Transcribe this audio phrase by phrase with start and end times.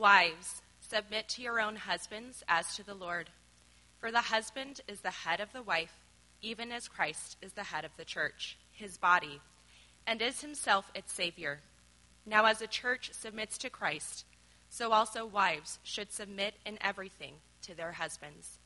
[0.00, 3.28] Wives, submit to your own husbands as to the Lord.
[3.98, 5.94] For the husband is the head of the wife,
[6.40, 9.42] even as Christ is the head of the church, his body,
[10.06, 11.60] and is himself its Savior.
[12.24, 14.24] Now, as the church submits to Christ,
[14.70, 18.56] so also wives should submit in everything to their husbands.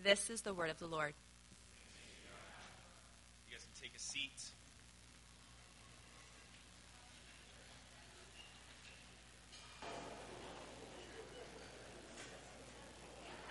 [0.00, 1.14] This is the word of the Lord.
[3.48, 4.53] You guys can take a seat.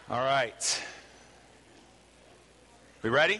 [0.09, 0.83] All right.
[3.03, 3.39] We ready?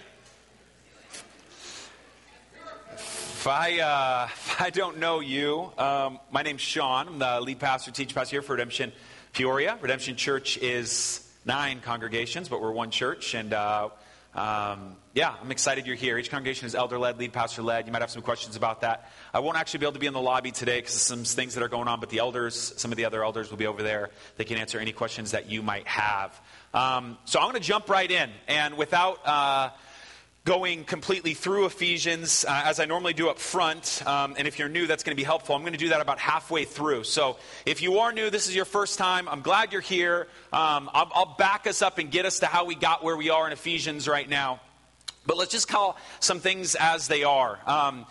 [2.94, 7.09] If I, uh, if I don't know you, um, my name's Sean.
[7.09, 8.94] I'm the lead pastor, teach pastor here for Redemption
[9.34, 9.77] Peoria.
[9.81, 13.34] Redemption Church is nine congregations, but we're one church.
[13.34, 13.89] And uh,
[14.34, 16.17] um, yeah, I'm excited you're here.
[16.17, 17.86] Each congregation is elder led, lead pastor led.
[17.86, 19.11] You might have some questions about that.
[19.31, 21.53] I won't actually be able to be in the lobby today because of some things
[21.53, 23.84] that are going on, but the elders, some of the other elders will be over
[23.84, 24.09] there.
[24.38, 26.39] They can answer any questions that you might have.
[26.73, 28.29] Um, so I'm going to jump right in.
[28.47, 29.19] And without.
[29.25, 29.69] Uh,
[30.45, 34.03] going completely through Ephesians uh, as I normally do up front.
[34.05, 35.55] Um, and if you're new, that's going to be helpful.
[35.55, 37.05] I'm going to do that about halfway through.
[37.05, 40.27] So if you are new, this is your first time, I'm glad you're here.
[40.52, 43.30] Um, I'll, I'll back us up and get us to how we got where we
[43.30, 44.59] are in Ephesians right now.
[45.25, 47.58] But let's just call some things as they are.
[47.65, 48.05] Um,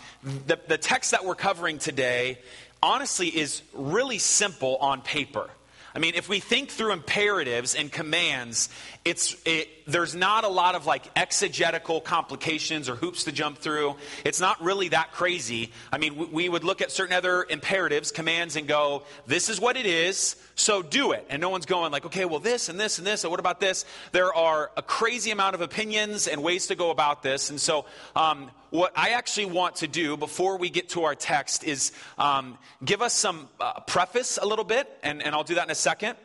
[0.46, 2.38] the, the text that we're covering today,
[2.82, 5.50] honestly, is really simple on paper.
[5.94, 8.70] I mean, if we think through imperatives and commands,
[9.04, 13.96] it's, it, there's not a lot of like exegetical complications or hoops to jump through.
[14.24, 15.70] It's not really that crazy.
[15.92, 19.60] I mean, we, we would look at certain other imperatives, commands, and go, this is
[19.60, 21.26] what it is, so do it.
[21.28, 23.60] And no one's going like, okay, well, this and this and this, and what about
[23.60, 23.84] this?
[24.12, 27.50] There are a crazy amount of opinions and ways to go about this.
[27.50, 27.84] And so,
[28.16, 32.56] um, what I actually want to do before we get to our text is um,
[32.82, 35.74] give us some uh, preface a little bit, and, and I'll do that in a
[35.74, 36.16] second.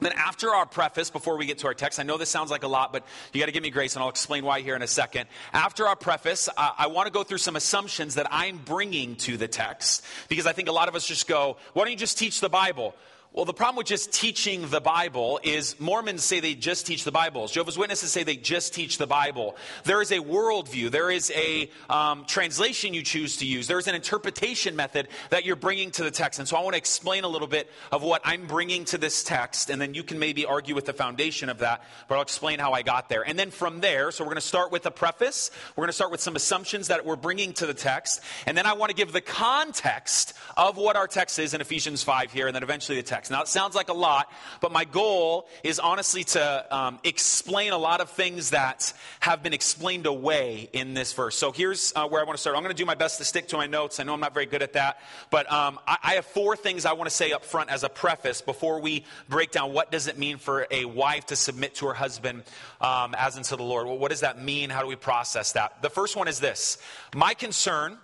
[0.00, 2.62] Then, after our preface, before we get to our text, I know this sounds like
[2.62, 4.80] a lot, but you got to give me grace, and I'll explain why here in
[4.80, 5.28] a second.
[5.52, 9.46] After our preface, I want to go through some assumptions that I'm bringing to the
[9.46, 12.40] text, because I think a lot of us just go, why don't you just teach
[12.40, 12.94] the Bible?
[13.34, 17.10] Well, the problem with just teaching the Bible is Mormons say they just teach the
[17.10, 17.48] Bible.
[17.48, 19.56] Jehovah's Witnesses say they just teach the Bible.
[19.82, 20.92] There is a worldview.
[20.92, 23.66] There is a um, translation you choose to use.
[23.66, 26.38] There is an interpretation method that you're bringing to the text.
[26.38, 29.24] And so I want to explain a little bit of what I'm bringing to this
[29.24, 32.60] text, and then you can maybe argue with the foundation of that, but I'll explain
[32.60, 33.22] how I got there.
[33.26, 35.50] And then from there, so we're going to start with a preface.
[35.74, 38.20] We're going to start with some assumptions that we're bringing to the text.
[38.46, 42.04] And then I want to give the context of what our text is in Ephesians
[42.04, 43.23] 5 here, and then eventually the text.
[43.30, 44.30] Now, it sounds like a lot,
[44.60, 49.52] but my goal is honestly to um, explain a lot of things that have been
[49.52, 51.36] explained away in this verse.
[51.36, 52.56] So here's uh, where I want to start.
[52.56, 54.00] I'm going to do my best to stick to my notes.
[54.00, 56.84] I know I'm not very good at that, but um, I, I have four things
[56.84, 60.06] I want to say up front as a preface before we break down what does
[60.06, 62.42] it mean for a wife to submit to her husband
[62.80, 63.86] um, as unto the Lord.
[63.86, 64.70] Well, what does that mean?
[64.70, 65.82] How do we process that?
[65.82, 66.78] The first one is this
[67.14, 67.98] My concern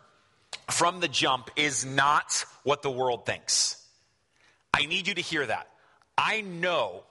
[0.70, 3.79] from the jump is not what the world thinks.
[4.72, 5.68] I need you to hear that.
[6.16, 7.04] I know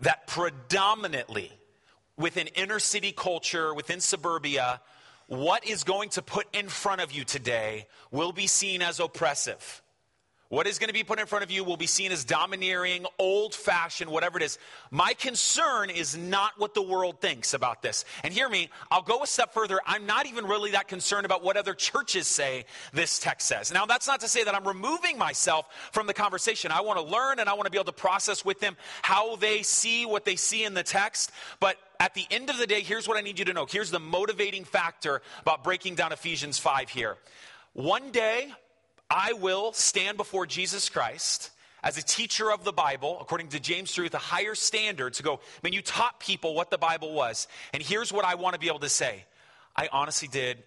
[0.00, 1.50] that predominantly
[2.16, 4.80] within inner city culture, within suburbia,
[5.26, 9.82] what is going to put in front of you today will be seen as oppressive.
[10.52, 13.06] What is going to be put in front of you will be seen as domineering,
[13.18, 14.58] old fashioned, whatever it is.
[14.90, 18.04] My concern is not what the world thinks about this.
[18.22, 19.80] And hear me, I'll go a step further.
[19.86, 23.72] I'm not even really that concerned about what other churches say this text says.
[23.72, 26.70] Now, that's not to say that I'm removing myself from the conversation.
[26.70, 29.36] I want to learn and I want to be able to process with them how
[29.36, 31.30] they see what they see in the text.
[31.60, 33.64] But at the end of the day, here's what I need you to know.
[33.64, 37.16] Here's the motivating factor about breaking down Ephesians 5 here.
[37.72, 38.52] One day,
[39.12, 41.50] I will stand before Jesus Christ
[41.82, 45.22] as a teacher of the Bible, according to James 3, with a higher standard to
[45.22, 47.46] go, I mean, you taught people what the Bible was.
[47.74, 49.26] And here's what I want to be able to say
[49.76, 50.62] I honestly did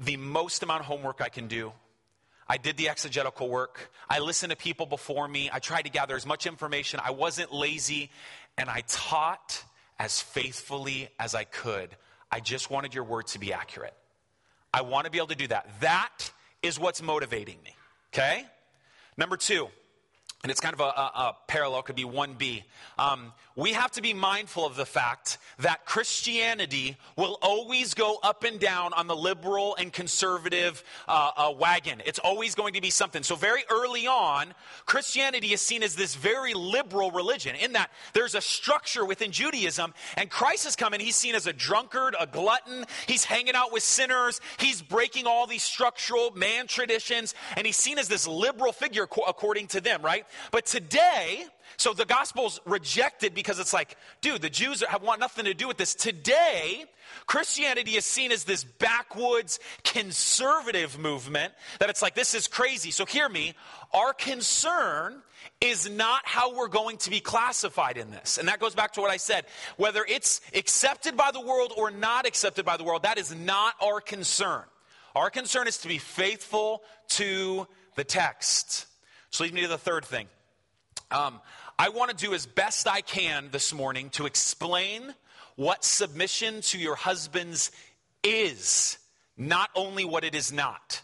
[0.00, 1.72] the most amount of homework I can do.
[2.48, 3.92] I did the exegetical work.
[4.10, 5.48] I listened to people before me.
[5.52, 6.98] I tried to gather as much information.
[7.02, 8.10] I wasn't lazy.
[8.58, 9.62] And I taught
[10.00, 11.90] as faithfully as I could.
[12.28, 13.94] I just wanted your word to be accurate.
[14.74, 15.68] I want to be able to do that.
[15.80, 17.74] That is what's motivating me.
[18.12, 18.44] Okay?
[19.16, 19.68] Number two,
[20.42, 22.64] and it's kind of a, a, a parallel, could be 1B.
[22.98, 28.42] Um, we have to be mindful of the fact that Christianity will always go up
[28.42, 32.02] and down on the liberal and conservative uh, uh, wagon.
[32.06, 33.22] It's always going to be something.
[33.22, 34.52] So, very early on,
[34.84, 39.94] Christianity is seen as this very liberal religion, in that there's a structure within Judaism,
[40.16, 42.84] and Christ has come and he's seen as a drunkard, a glutton.
[43.06, 47.98] He's hanging out with sinners, he's breaking all these structural man traditions, and he's seen
[47.98, 50.26] as this liberal figure according to them, right?
[50.50, 51.44] But today,
[51.76, 55.68] so the gospel's rejected because it's like, dude, the Jews have want nothing to do
[55.68, 55.94] with this.
[55.94, 56.84] Today,
[57.26, 62.90] Christianity is seen as this backwoods conservative movement that it's like, this is crazy.
[62.90, 63.54] So hear me.
[63.92, 65.22] Our concern
[65.60, 68.38] is not how we're going to be classified in this.
[68.38, 69.46] And that goes back to what I said.
[69.76, 73.74] Whether it's accepted by the world or not accepted by the world, that is not
[73.82, 74.62] our concern.
[75.14, 78.86] Our concern is to be faithful to the text.
[79.32, 80.28] So leads me to the third thing.
[81.10, 81.40] Um,
[81.78, 85.14] I want to do as best I can this morning to explain
[85.56, 87.70] what submission to your husbands
[88.22, 88.98] is,
[89.38, 91.00] not only what it is not.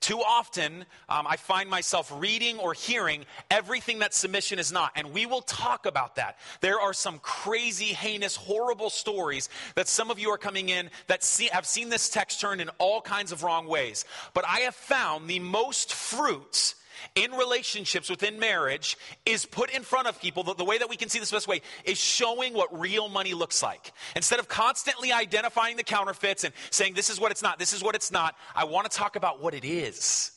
[0.00, 4.92] Too often, um, I find myself reading or hearing everything that submission is not.
[4.96, 6.38] And we will talk about that.
[6.62, 11.22] There are some crazy, heinous, horrible stories that some of you are coming in that
[11.22, 14.06] see, have seen this text turned in all kinds of wrong ways.
[14.32, 16.76] But I have found the most fruits
[17.14, 18.96] in relationships within marriage
[19.26, 20.42] is put in front of people.
[20.42, 23.34] The, the, way that we can see this best way is showing what real money
[23.34, 23.92] looks like.
[24.16, 27.82] Instead of constantly identifying the counterfeits and saying, this is what it's not, this is
[27.82, 30.32] what it's not, I want to talk about what it is.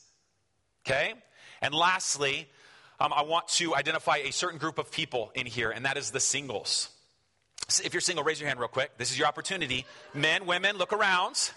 [0.86, 1.14] Okay?
[1.62, 2.48] And lastly,
[3.00, 6.12] um, I want to identify a certain group of people in here, and that is
[6.12, 6.90] the singles.
[7.84, 8.98] If you're single, raise your hand real quick.
[8.98, 9.86] This is your opportunity.
[10.14, 11.52] Men, women, look around.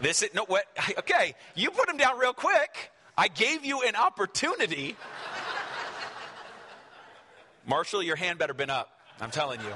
[0.00, 0.64] This is, no, what?
[0.98, 2.90] Okay, you put them down real quick.
[3.16, 4.96] I gave you an opportunity.
[7.66, 8.90] Marshall, your hand better been up.
[9.20, 9.72] I'm telling you.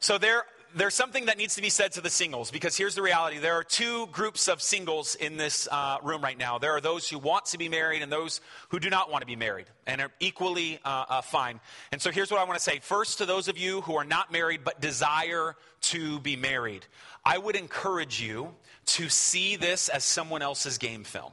[0.00, 3.02] So there, there's something that needs to be said to the singles because here's the
[3.02, 3.38] reality.
[3.38, 6.58] There are two groups of singles in this uh, room right now.
[6.58, 9.26] There are those who want to be married and those who do not want to
[9.26, 11.60] be married and are equally uh, uh, fine.
[11.92, 12.78] And so here's what i want to say.
[12.80, 16.84] First to those of you who are not married but desire to be married
[17.24, 18.54] i would encourage you
[18.86, 21.32] to see this as someone else's game film.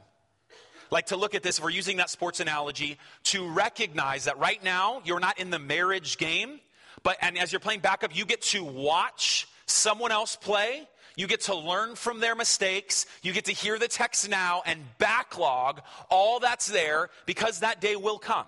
[0.90, 4.62] Like to look at this, if we're using that sports analogy, to recognize that right
[4.62, 6.60] now you're not in the marriage game,
[7.06, 10.88] but and as you're playing backup, you get to watch someone else play.
[11.14, 13.06] You get to learn from their mistakes.
[13.22, 17.94] You get to hear the text now and backlog all that's there because that day
[17.94, 18.44] will come.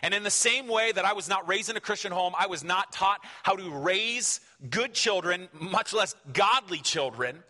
[0.00, 2.46] And in the same way that I was not raised in a Christian home, I
[2.46, 4.38] was not taught how to raise
[4.70, 7.42] good children, much less godly children.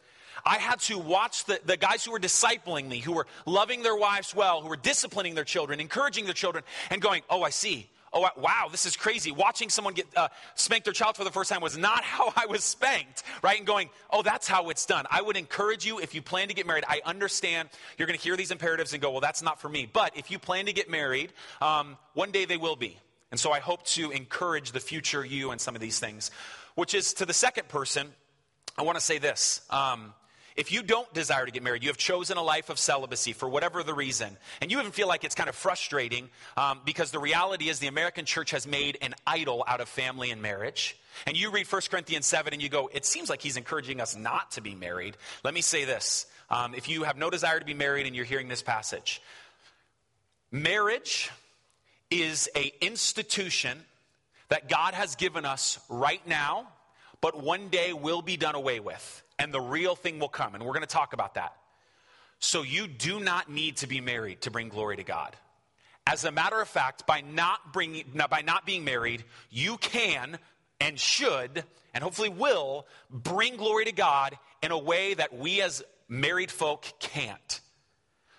[0.47, 3.97] I had to watch the, the guys who were discipling me, who were loving their
[3.97, 7.91] wives well, who were disciplining their children, encouraging their children, and going, oh, I see.
[8.15, 9.33] Oh, wow, this is crazy.
[9.33, 12.47] Watching someone get uh, spank their child for the first time was not how I
[12.47, 13.57] was spanked, right?
[13.57, 15.07] And going, oh, that's how it's done.
[15.11, 18.23] I would encourage you, if you plan to get married, I understand you're going to
[18.23, 19.89] hear these imperatives and go, well, that's not for me.
[19.91, 22.99] But if you plan to get married, um, one day they will be.
[23.31, 26.31] And so I hope to encourage the future you and some of these things,
[26.75, 28.09] which is to the second person,
[28.77, 29.63] I want to say this.
[29.71, 30.13] Um,
[30.57, 33.49] if you don't desire to get married, you have chosen a life of celibacy for
[33.49, 37.19] whatever the reason, and you even feel like it's kind of frustrating um, because the
[37.19, 40.97] reality is the American church has made an idol out of family and marriage.
[41.27, 44.17] And you read 1 Corinthians 7 and you go, it seems like he's encouraging us
[44.17, 45.17] not to be married.
[45.45, 48.25] Let me say this um, if you have no desire to be married and you're
[48.25, 49.23] hearing this passage,
[50.51, 51.31] marriage
[52.11, 53.79] is a institution
[54.49, 56.69] that God has given us right now,
[57.23, 60.55] but one day will be done away with and the real thing will come.
[60.55, 61.57] And we're going to talk about that.
[62.39, 65.37] So you do not need to be married to bring glory to God.
[66.07, 70.39] As a matter of fact, by not, bringing, by not being married, you can
[70.81, 75.85] and should, and hopefully will, bring glory to God in a way that we as
[76.09, 77.61] married folk can't.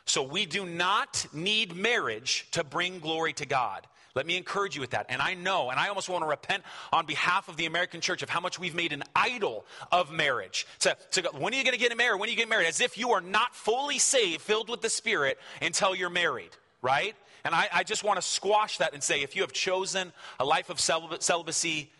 [0.06, 3.88] So we do not need marriage to bring glory to God.
[4.16, 5.08] Let me encourage you with that.
[5.10, 8.22] And I know, and I almost want to repent on behalf of the American church
[8.22, 10.68] of how much we've made an idol of marriage.
[10.82, 12.20] To, to go, when are you going to get married?
[12.20, 12.68] When are you get married?
[12.68, 16.52] As if you are not fully saved, filled with the Spirit, until you're married,
[16.84, 17.16] right?
[17.44, 20.46] And I, I just want to squash that and say if you have chosen a
[20.46, 21.92] life of celibacy,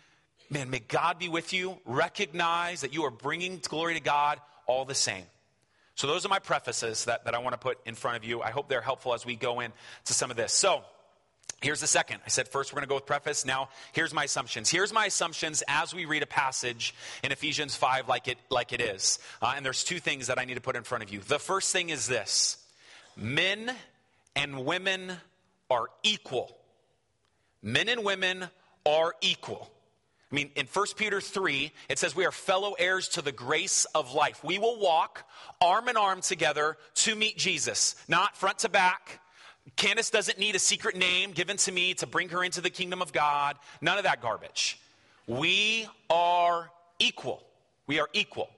[0.50, 1.78] man, may God be with you.
[1.84, 5.24] Recognize that you are bringing glory to God all the same.
[5.96, 8.42] So, those are my prefaces that, that I want to put in front of you.
[8.42, 9.72] I hope they're helpful as we go into
[10.04, 10.52] some of this.
[10.52, 10.82] So,
[11.64, 12.20] Here's the second.
[12.26, 13.46] I said first we're going to go with preface.
[13.46, 14.68] Now, here's my assumptions.
[14.68, 18.82] Here's my assumptions as we read a passage in Ephesians 5 like it, like it
[18.82, 19.18] is.
[19.40, 21.20] Uh, and there's two things that I need to put in front of you.
[21.20, 22.58] The first thing is this
[23.16, 23.72] men
[24.36, 25.14] and women
[25.70, 26.54] are equal.
[27.62, 28.44] Men and women
[28.84, 29.70] are equal.
[30.30, 33.86] I mean, in 1 Peter 3, it says we are fellow heirs to the grace
[33.94, 34.44] of life.
[34.44, 35.26] We will walk
[35.62, 39.20] arm in arm together to meet Jesus, not front to back,
[39.76, 43.02] Candace doesn't need a secret name given to me to bring her into the kingdom
[43.02, 43.56] of God.
[43.80, 44.78] None of that garbage.
[45.26, 47.42] We are equal.
[47.86, 48.50] We are equal.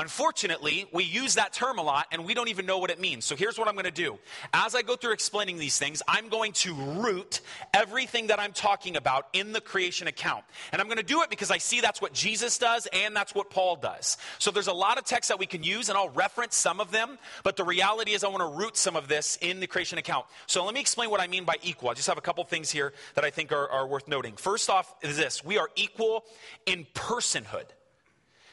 [0.00, 3.26] Unfortunately, we use that term a lot and we don't even know what it means.
[3.26, 4.18] So here's what I'm going to do.
[4.54, 7.42] As I go through explaining these things, I'm going to root
[7.74, 10.42] everything that I'm talking about in the creation account.
[10.72, 13.34] And I'm going to do it because I see that's what Jesus does and that's
[13.34, 14.16] what Paul does.
[14.38, 16.90] So there's a lot of texts that we can use and I'll reference some of
[16.92, 19.98] them, but the reality is I want to root some of this in the creation
[19.98, 20.24] account.
[20.46, 21.90] So let me explain what I mean by equal.
[21.90, 24.36] I just have a couple things here that I think are, are worth noting.
[24.36, 26.24] First off is this we are equal
[26.64, 27.66] in personhood,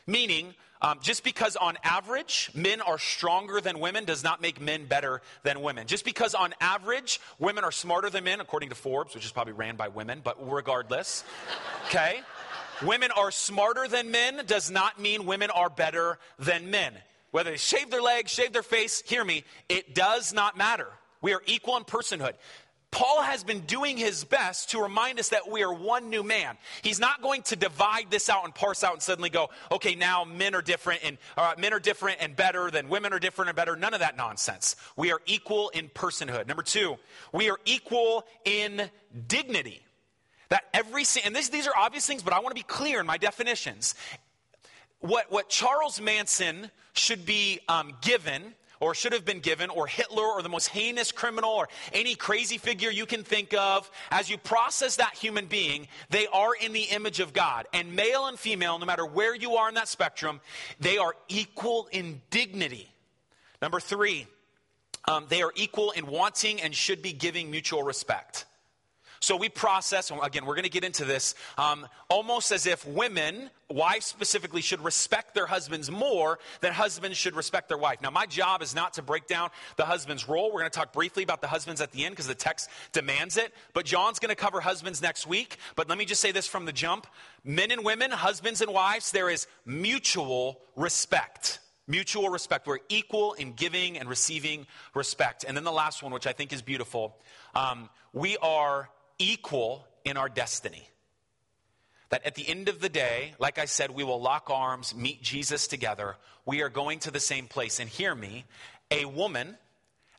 [0.08, 4.86] meaning um, just because on average men are stronger than women does not make men
[4.86, 5.88] better than women.
[5.88, 9.54] Just because on average women are smarter than men, according to Forbes, which is probably
[9.54, 11.24] ran by women, but regardless,
[11.88, 12.22] okay?
[12.82, 16.94] women are smarter than men does not mean women are better than men.
[17.32, 20.88] Whether they shave their legs, shave their face, hear me, it does not matter.
[21.22, 22.34] We are equal in personhood.
[22.89, 26.58] Paul has been doing his best to remind us that we are one new man.
[26.82, 30.24] He's not going to divide this out and parse out and suddenly go, okay, now
[30.24, 33.56] men are different and uh, men are different and better than women are different and
[33.58, 33.75] better.
[33.75, 34.77] None of that nonsense.
[34.96, 36.48] We are equal in personhood.
[36.48, 36.98] Number two,
[37.34, 38.89] we are equal in
[39.27, 39.82] dignity.
[40.50, 43.06] That every and this, these are obvious things, but I want to be clear in
[43.06, 43.96] my definitions.
[45.01, 50.24] What what Charles Manson should be um, given or should have been given, or Hitler,
[50.24, 54.38] or the most heinous criminal, or any crazy figure you can think of, as you
[54.38, 57.68] process that human being, they are in the image of God.
[57.74, 60.42] And male and female, no matter where you are in that spectrum,
[60.80, 62.90] they are equal in dignity.
[63.62, 64.28] Number three,
[65.06, 68.46] um, they are equal in wanting and should be giving mutual respect.
[69.20, 73.50] So we process, again, we're going to get into this, um, almost as if women,
[73.70, 78.02] wives specifically, should respect their husbands more than husbands should respect their wife.
[78.02, 80.48] Now, my job is not to break down the husband's role.
[80.48, 83.38] We're going to talk briefly about the husbands at the end because the text demands
[83.38, 83.54] it.
[83.74, 85.58] But John's going to cover husbands next week.
[85.76, 87.08] But let me just say this from the jump
[87.44, 91.60] men and women, husbands and wives, there is mutual respect.
[91.88, 92.68] Mutual respect.
[92.68, 95.46] We're equal in giving and receiving respect.
[95.48, 97.16] And then the last one, which I think is beautiful,
[97.56, 100.90] um, we are equal in our destiny.
[102.10, 105.22] That at the end of the day, like I said, we will lock arms, meet
[105.22, 106.16] Jesus together.
[106.46, 107.80] We are going to the same place.
[107.80, 108.46] And hear me,
[108.90, 109.58] a woman,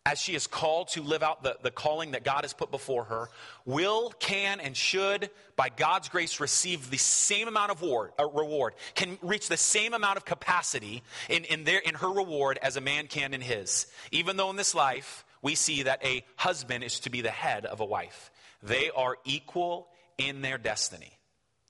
[0.04, 3.04] as she is called to live out the, the calling that God has put before
[3.04, 3.30] her,
[3.64, 8.74] will, can, and should, by God's grace, receive the same amount of reward, uh, reward
[8.94, 12.80] can reach the same amount of capacity in, in, their, in her reward as a
[12.80, 13.86] man can in his.
[14.12, 17.64] Even though in this life, we see that a husband is to be the head
[17.64, 18.30] of a wife.
[18.62, 21.18] They are equal in their destiny.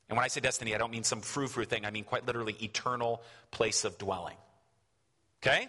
[0.08, 1.84] And when I say destiny, I don't mean some frou frou thing.
[1.84, 4.36] I mean quite literally eternal place of dwelling.
[5.42, 5.68] Okay?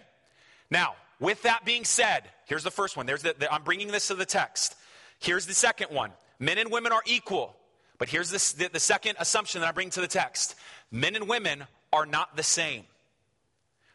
[0.70, 3.06] Now, with that being said, here's the first one.
[3.06, 4.74] There's the, the, I'm bringing this to the text.
[5.18, 6.12] Here's the second one.
[6.38, 7.54] Men and women are equal.
[7.98, 10.54] But here's this, the, the second assumption that I bring to the text.
[10.90, 12.84] Men and women are not the same.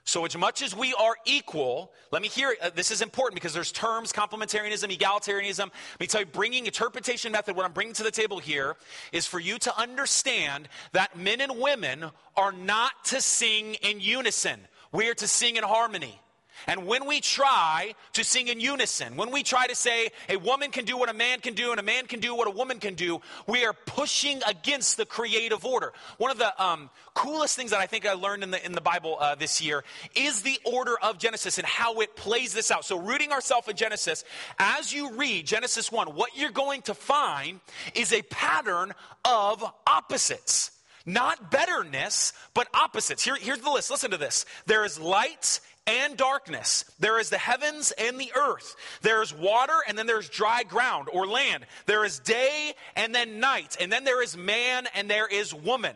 [0.07, 3.55] So, as much as we are equal, let me hear uh, this is important because
[3.55, 5.59] there's terms complementarianism, egalitarianism.
[5.59, 8.75] Let me tell you, bringing interpretation method, what I'm bringing to the table here
[9.12, 12.05] is for you to understand that men and women
[12.38, 14.59] are not to sing in unison,
[14.91, 16.19] we are to sing in harmony.
[16.67, 20.72] And when we try to sing in unison, when we try to say a woman
[20.72, 22.79] can do what a man can do and a man can do what a woman
[22.79, 25.93] can do, we are pushing against the creative order.
[26.17, 28.81] One of the um, coolest things that I think I learned in the, in the
[28.81, 29.84] Bible uh, this year
[30.15, 32.86] is the order of Genesis and how it plays this out.
[32.86, 34.24] So, rooting ourselves in Genesis,
[34.60, 37.60] as you read Genesis 1, what you're going to find
[37.93, 38.93] is a pattern
[39.24, 40.72] of opposites.
[41.05, 43.24] Not betterness, but opposites.
[43.24, 43.91] Here, here's the list.
[43.91, 44.45] Listen to this.
[44.65, 46.85] There is light and darkness.
[46.99, 48.75] There is the heavens and the earth.
[49.01, 51.65] There is water and then there's dry ground or land.
[51.85, 53.77] There is day and then night.
[53.79, 55.95] And then there is man and there is woman.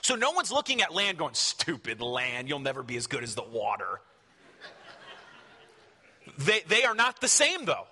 [0.00, 3.34] So no one's looking at land going, stupid land, you'll never be as good as
[3.34, 4.00] the water.
[6.38, 7.86] they, they are not the same though.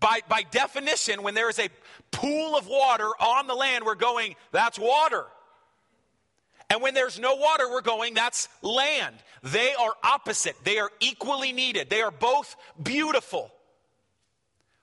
[0.00, 1.68] By, by definition, when there is a
[2.10, 5.24] pool of water on the land, we're going, that's water.
[6.70, 9.16] And when there's no water, we're going, that's land.
[9.42, 10.56] They are opposite.
[10.64, 11.90] They are equally needed.
[11.90, 13.50] They are both beautiful.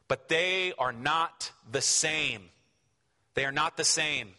[0.07, 2.43] But they are not the same.
[3.33, 4.33] They are not the same.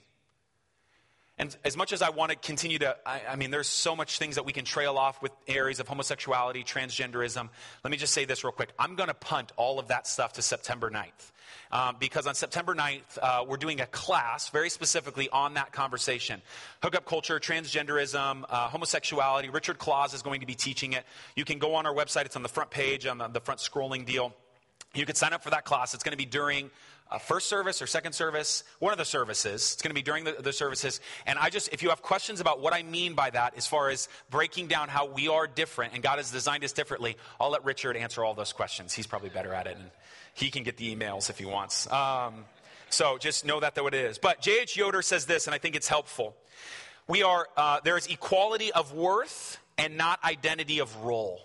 [1.38, 4.18] And as much as I want to continue to, I, I, mean, there's so much
[4.18, 7.48] things that we can trail off with areas of homosexuality, transgenderism.
[7.82, 8.70] Let me just say this real quick.
[8.78, 11.32] I'm going to punt all of that stuff to September 9th.
[11.72, 16.42] Um, because on September 9th, uh, we're doing a class very specifically on that conversation.
[16.82, 19.48] Hookup culture, transgenderism, uh, homosexuality.
[19.48, 21.04] Richard Claus is going to be teaching it.
[21.34, 23.60] You can go on our website, it's on the front page, on the, the front
[23.60, 24.34] scrolling deal.
[24.94, 25.94] You can sign up for that class.
[25.94, 26.70] It's going to be during
[27.12, 29.74] uh, first service or second service, one of the services.
[29.74, 31.00] It's going to be during the, the, services.
[31.26, 33.90] And I just, if you have questions about what I mean by that, as far
[33.90, 37.64] as breaking down how we are different and God has designed us differently, I'll let
[37.64, 38.94] Richard answer all those questions.
[38.94, 39.90] He's probably better at it, and
[40.34, 41.90] he can get the emails if he wants.
[41.92, 42.44] Um,
[42.88, 44.18] so just know that, that what it is.
[44.18, 44.76] But J.H.
[44.76, 46.34] Yoder says this, and I think it's helpful.
[47.08, 51.40] We are, uh, there is equality of worth and not identity of role.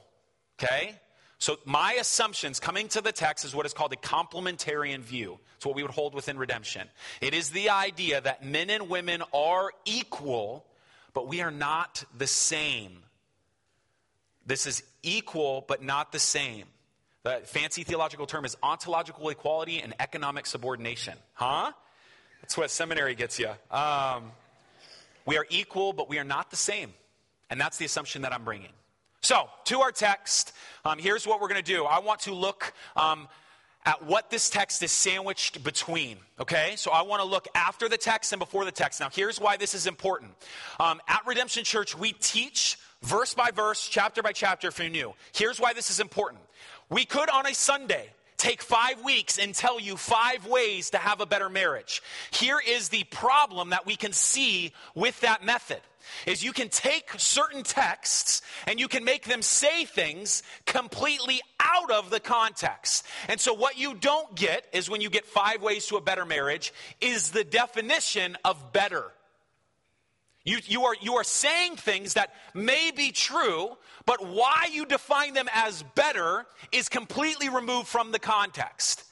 [0.62, 0.96] Okay?
[1.40, 5.40] So, my assumptions coming to the text is what is called a complementarian view.
[5.56, 6.88] It's what we would hold within redemption.
[7.22, 10.66] It is the idea that men and women are equal,
[11.14, 13.04] but we are not the same.
[14.48, 16.66] This is equal, but not the same.
[17.24, 21.18] The fancy theological term is ontological equality and economic subordination.
[21.34, 21.72] Huh?
[22.42, 23.50] That's what seminary gets you.
[23.70, 24.32] Um,
[25.26, 26.94] we are equal, but we are not the same.
[27.50, 28.72] And that's the assumption that I'm bringing.
[29.28, 30.54] So, to our text,
[30.86, 31.84] um, here's what we're going to do.
[31.84, 33.28] I want to look um,
[33.86, 36.20] at what this text is sandwiched between.
[36.40, 36.76] Okay?
[36.78, 39.02] So, I want to look after the text and before the text.
[39.02, 40.32] Now, here's why this is important.
[40.80, 45.14] Um, at Redemption Church, we teach verse by verse, chapter by chapter if you're new.
[45.34, 46.42] Here's why this is important.
[46.90, 48.08] We could, on a Sunday,
[48.38, 52.02] take five weeks and tell you five ways to have a better marriage.
[52.32, 55.82] Here is the problem that we can see with that method
[56.26, 61.92] is you can take certain texts and you can make them say things completely out
[61.92, 63.06] of the context.
[63.28, 66.26] And so what you don't get is when you get five ways to a better
[66.26, 69.12] marriage is the definition of better.
[70.44, 75.34] You, you, are, you are saying things that may be true, but why you define
[75.34, 79.04] them as better is completely removed from the context.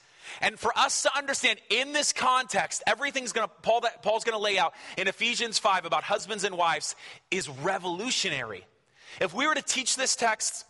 [0.42, 4.38] And for us to understand in this context, everything's going to, Paul, that Paul's going
[4.38, 6.96] to lay out in Ephesians 5 about husbands and wives
[7.32, 8.65] is revolutionary.
[9.22, 10.65] If we were to teach this text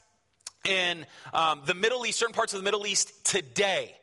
[0.65, 3.95] in um, the Middle East, certain parts of the Middle East today,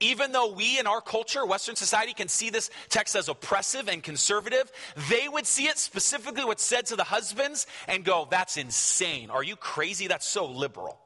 [0.00, 4.02] even though we in our culture, Western society, can see this text as oppressive and
[4.02, 4.72] conservative,
[5.10, 9.30] they would see it specifically what's said to the husbands and go, That's insane.
[9.30, 10.06] Are you crazy?
[10.06, 10.98] That's so liberal.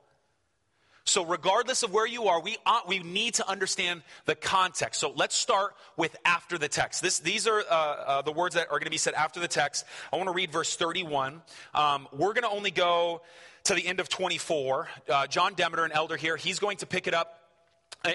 [1.07, 5.01] So, regardless of where you are, we, uh, we need to understand the context.
[5.01, 7.03] So, let's start with after the text.
[7.03, 9.49] This, these are uh, uh, the words that are going to be said after the
[9.49, 9.85] text.
[10.13, 11.43] I want to read verse 31.
[11.75, 13.21] Um, we're going to only go
[13.65, 14.89] to the end of 24.
[15.09, 17.44] Uh, John Demeter, an elder here, he's going to pick it up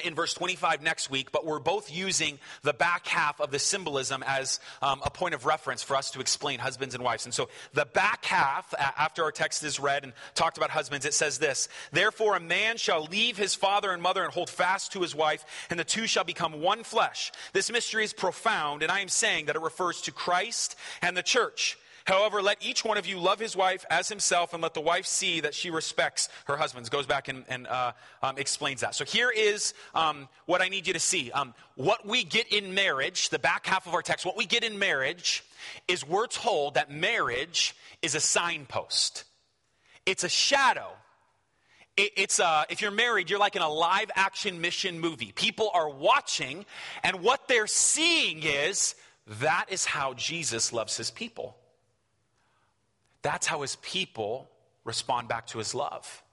[0.03, 4.23] in verse 25 next week, but we're both using the back half of the symbolism
[4.27, 7.25] as um, a point of reference for us to explain husbands and wives.
[7.25, 11.13] And so the back half, after our text is read and talked about husbands, it
[11.13, 15.01] says this Therefore, a man shall leave his father and mother and hold fast to
[15.01, 17.31] his wife, and the two shall become one flesh.
[17.53, 21.23] This mystery is profound, and I am saying that it refers to Christ and the
[21.23, 21.77] church.
[22.05, 25.05] However, let each one of you love his wife as himself, and let the wife
[25.05, 26.89] see that she respects her husband.
[26.89, 27.91] Goes back and, and uh,
[28.23, 28.95] um, explains that.
[28.95, 31.31] So here is um, what I need you to see.
[31.31, 34.63] Um, what we get in marriage, the back half of our text, what we get
[34.63, 35.43] in marriage
[35.87, 39.25] is we're told that marriage is a signpost.
[40.05, 40.87] It's a shadow.
[41.97, 45.33] it's a, if you're married, you're like in a live action mission movie.
[45.33, 46.65] People are watching,
[47.03, 48.95] and what they're seeing is
[49.27, 51.58] that is how Jesus loves his people.
[53.21, 54.49] That's how his people
[54.85, 56.23] respond back to his love.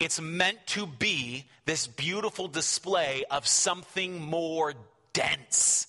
[0.00, 4.74] It's meant to be this beautiful display of something more
[5.12, 5.87] dense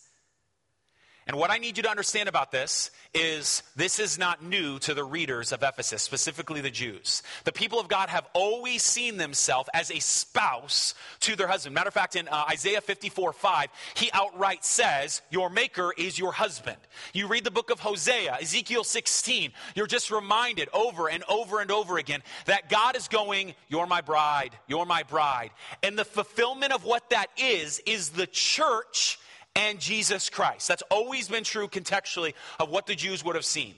[1.29, 4.95] and what I need you to understand about this is this is not new to
[4.95, 7.21] the readers of Ephesus, specifically the Jews.
[7.43, 11.75] The people of God have always seen themselves as a spouse to their husband.
[11.75, 16.31] Matter of fact, in uh, Isaiah 54 5, he outright says, Your maker is your
[16.31, 16.77] husband.
[17.13, 21.69] You read the book of Hosea, Ezekiel 16, you're just reminded over and over and
[21.69, 25.51] over again that God is going, You're my bride, you're my bride.
[25.83, 29.19] And the fulfillment of what that is, is the church
[29.59, 30.67] and Jesus Christ.
[30.67, 33.75] That's always been true contextually of what the Jews would have seen.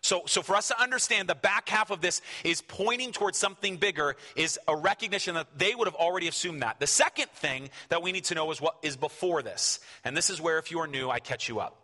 [0.00, 3.76] So, so for us to understand the back half of this is pointing towards something
[3.76, 6.80] bigger is a recognition that they would have already assumed that.
[6.80, 9.78] The second thing that we need to know is what is before this.
[10.02, 11.76] And this is where if you are new, I catch you up.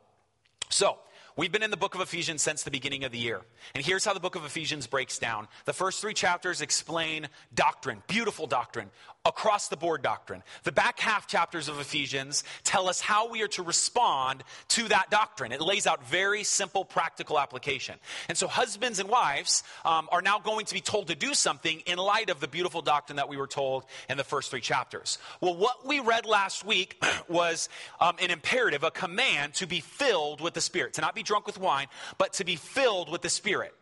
[0.69, 0.99] So,
[1.38, 3.43] We've been in the book of Ephesians since the beginning of the year.
[3.73, 5.47] And here's how the book of Ephesians breaks down.
[5.67, 8.91] The first three chapters explain doctrine, beautiful doctrine,
[9.29, 10.43] across the board doctrine.
[10.64, 15.11] The back half chapters of Ephesians tell us how we are to respond to that
[15.11, 15.53] doctrine.
[15.53, 17.97] It lays out very simple, practical application.
[18.29, 21.81] And so, husbands and wives um, are now going to be told to do something
[21.81, 25.19] in light of the beautiful doctrine that we were told in the first three chapters.
[25.41, 27.69] Well, what we read last week was
[28.01, 31.47] um, an imperative, a command to be filled with the Spirit, to not be drunk
[31.47, 31.87] with wine,
[32.17, 33.75] but to be filled with the Spirit.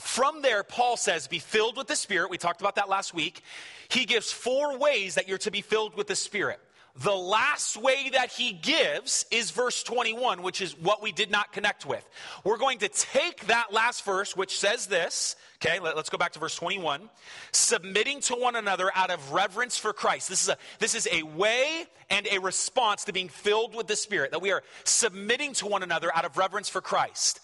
[0.00, 2.30] From there, Paul says, be filled with the Spirit.
[2.30, 3.42] We talked about that last week.
[3.88, 6.60] He gives four ways that you're to be filled with the Spirit.
[6.96, 11.50] The last way that he gives is verse 21, which is what we did not
[11.50, 12.06] connect with.
[12.44, 15.36] We're going to take that last verse, which says this.
[15.64, 17.08] Okay, let, us go back to verse 21.
[17.52, 20.28] Submitting to one another out of reverence for Christ.
[20.28, 23.96] This is, a, this is a way and a response to being filled with the
[23.96, 27.40] Spirit, that we are submitting to one another out of reverence for Christ.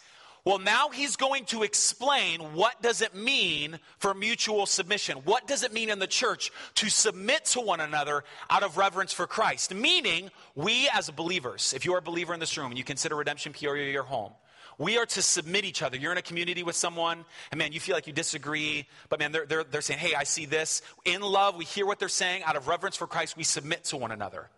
[0.48, 5.18] Well, now he's going to explain what does it mean for mutual submission?
[5.26, 9.12] What does it mean in the church to submit to one another out of reverence
[9.12, 9.74] for Christ?
[9.74, 13.52] Meaning, we as believers, if you're a believer in this room and you consider Redemption
[13.52, 14.32] Peoria your home,
[14.78, 15.98] we are to submit each other.
[15.98, 19.32] You're in a community with someone, and man, you feel like you disagree, but man,
[19.32, 20.80] they're, they're, they're saying, hey, I see this.
[21.04, 22.42] In love, we hear what they're saying.
[22.44, 24.48] Out of reverence for Christ, we submit to one another.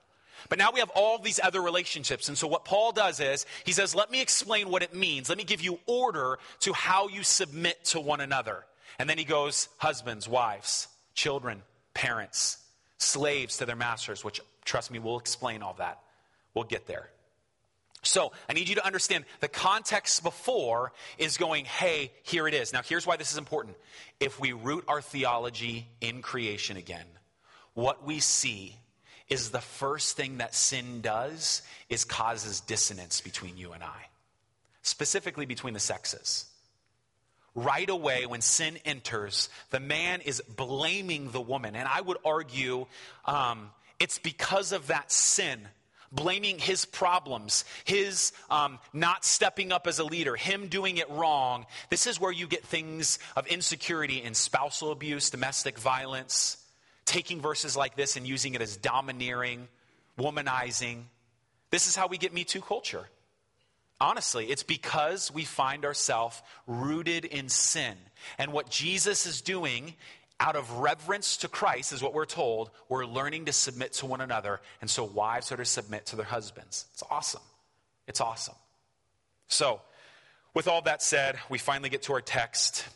[0.48, 2.28] But now we have all these other relationships.
[2.28, 5.28] And so what Paul does is he says, let me explain what it means.
[5.28, 8.64] Let me give you order to how you submit to one another.
[8.98, 11.62] And then he goes, husbands, wives, children,
[11.94, 12.58] parents,
[12.98, 16.00] slaves to their masters, which trust me, we'll explain all that.
[16.54, 17.10] We'll get there.
[18.02, 22.72] So I need you to understand the context before is going, hey, here it is.
[22.72, 23.76] Now, here's why this is important.
[24.20, 27.04] If we root our theology in creation again,
[27.74, 28.76] what we see
[29.30, 34.08] is the first thing that sin does is causes dissonance between you and I,
[34.82, 36.46] specifically between the sexes.
[37.54, 41.74] Right away, when sin enters, the man is blaming the woman.
[41.74, 42.86] And I would argue
[43.24, 45.66] um, it's because of that sin
[46.12, 51.66] blaming his problems, his um, not stepping up as a leader, him doing it wrong.
[51.88, 56.56] This is where you get things of insecurity in spousal abuse, domestic violence,
[57.04, 59.68] taking verses like this and using it as domineering,
[60.18, 61.02] womanizing.
[61.70, 63.08] This is how we get Me Too culture.
[64.00, 67.94] Honestly, it's because we find ourselves rooted in sin.
[68.38, 69.94] And what Jesus is doing
[70.38, 72.70] out of reverence to Christ is what we're told.
[72.88, 74.60] We're learning to submit to one another.
[74.80, 76.86] And so wives are to submit to their husbands.
[76.94, 77.42] It's awesome.
[78.08, 78.54] It's awesome.
[79.48, 79.82] So,
[80.54, 82.88] with all that said, we finally get to our text.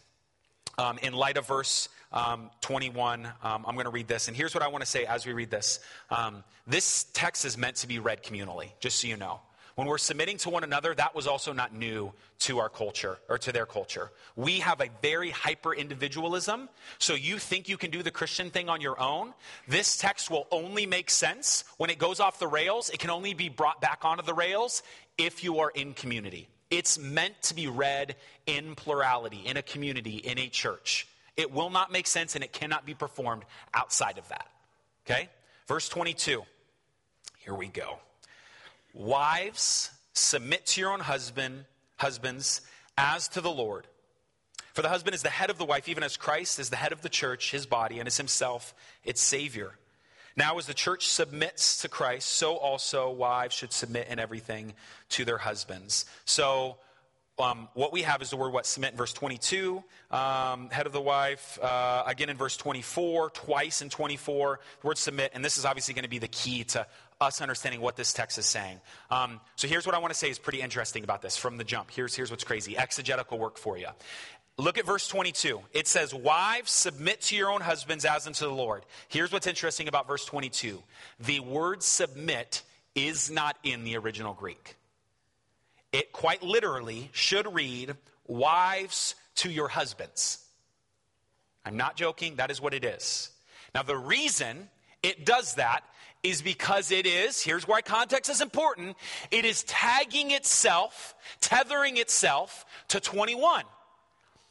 [0.77, 3.27] Um, in light of verse um, 21.
[3.27, 4.29] Um, I'm going to read this.
[4.29, 7.59] And here's what I want to say as we read this um, this text is
[7.59, 9.41] meant to be read communally, just so you know.
[9.75, 13.39] When we're submitting to one another, that was also not new to our culture or
[13.39, 14.13] to their culture.
[14.37, 16.69] We have a very hyper individualism.
[16.99, 19.35] So you think you can do the Christian thing on your own.
[19.67, 22.89] This text will only make sense when it goes off the rails.
[22.89, 24.85] It can only be brought back onto the rails
[25.19, 26.47] if you are in community.
[26.71, 28.15] It's meant to be read
[28.47, 31.09] in plurality, in a community, in a church.
[31.37, 34.49] It will not make sense and it cannot be performed outside of that.
[35.07, 35.29] Okay?
[35.67, 36.43] Verse 22.
[37.39, 37.99] Here we go.
[38.93, 41.65] Wives, submit to your own husband,
[41.97, 42.61] husbands,
[42.97, 43.87] as to the Lord.
[44.73, 46.93] For the husband is the head of the wife, even as Christ is the head
[46.93, 49.73] of the church, his body, and is himself its Savior.
[50.37, 54.75] Now, as the church submits to Christ, so also wives should submit in everything
[55.11, 56.07] to their husbands.
[56.25, 56.77] So,
[57.39, 60.93] um, what we have is the word what submit in verse 22 um, head of
[60.93, 65.59] the wife uh, again in verse 24 twice in 24 the word submit and this
[65.59, 66.87] is obviously going to be the key to
[67.21, 70.31] us understanding what this text is saying um, so here's what i want to say
[70.31, 73.77] is pretty interesting about this from the jump here's, here's what's crazy exegetical work for
[73.77, 73.89] you
[74.57, 75.61] Look at verse 22.
[75.73, 78.85] It says, Wives, submit to your own husbands as unto the Lord.
[79.09, 80.81] Here's what's interesting about verse 22
[81.19, 82.63] the word submit
[82.95, 84.77] is not in the original Greek.
[85.95, 87.95] It quite literally should read,
[88.27, 90.45] Wives to your husbands.
[91.65, 93.31] I'm not joking, that is what it is.
[93.77, 94.71] Now, the reason
[95.05, 95.85] it does that
[96.25, 98.97] is because it is, here's why context is important,
[99.31, 103.63] it is tagging itself, tethering itself to 21.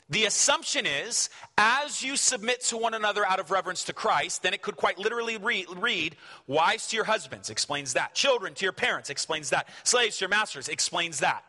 [0.09, 4.53] The assumption is, as you submit to one another out of reverence to Christ, then
[4.53, 8.13] it could quite literally read, read, wives to your husbands, explains that.
[8.13, 9.67] Children to your parents, explains that.
[9.83, 11.43] Slaves to your masters, explains that.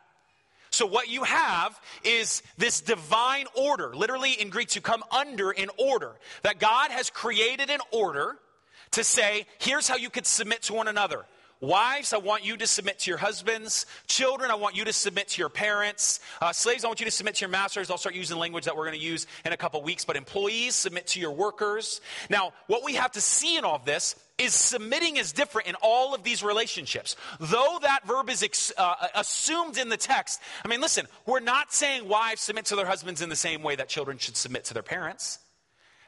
[0.70, 5.70] So, what you have is this divine order, literally in Greek, to come under in
[5.78, 6.12] order,
[6.42, 8.36] that God has created an order
[8.92, 11.26] to say, here's how you could submit to one another.
[11.60, 13.86] Wives, I want you to submit to your husbands.
[14.06, 16.20] Children, I want you to submit to your parents.
[16.40, 17.90] Uh, slaves, I want you to submit to your masters.
[17.90, 20.04] I'll start using language that we're going to use in a couple weeks.
[20.04, 22.00] But employees, submit to your workers.
[22.28, 25.76] Now, what we have to see in all of this is submitting is different in
[25.80, 27.16] all of these relationships.
[27.38, 31.72] Though that verb is ex, uh, assumed in the text, I mean, listen, we're not
[31.72, 34.74] saying wives submit to their husbands in the same way that children should submit to
[34.74, 35.38] their parents.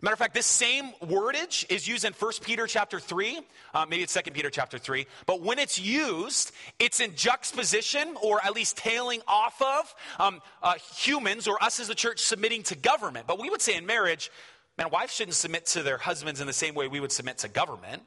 [0.06, 3.40] Matter of fact, this same wordage is used in 1 Peter chapter 3,
[3.74, 8.40] uh, maybe it's 2 Peter chapter 3, but when it's used, it's in juxtaposition or
[8.44, 12.76] at least tailing off of um, uh, humans or us as a church submitting to
[12.76, 13.26] government.
[13.26, 14.30] But we would say in marriage,
[14.78, 17.48] man, wives shouldn't submit to their husbands in the same way we would submit to
[17.48, 18.00] government.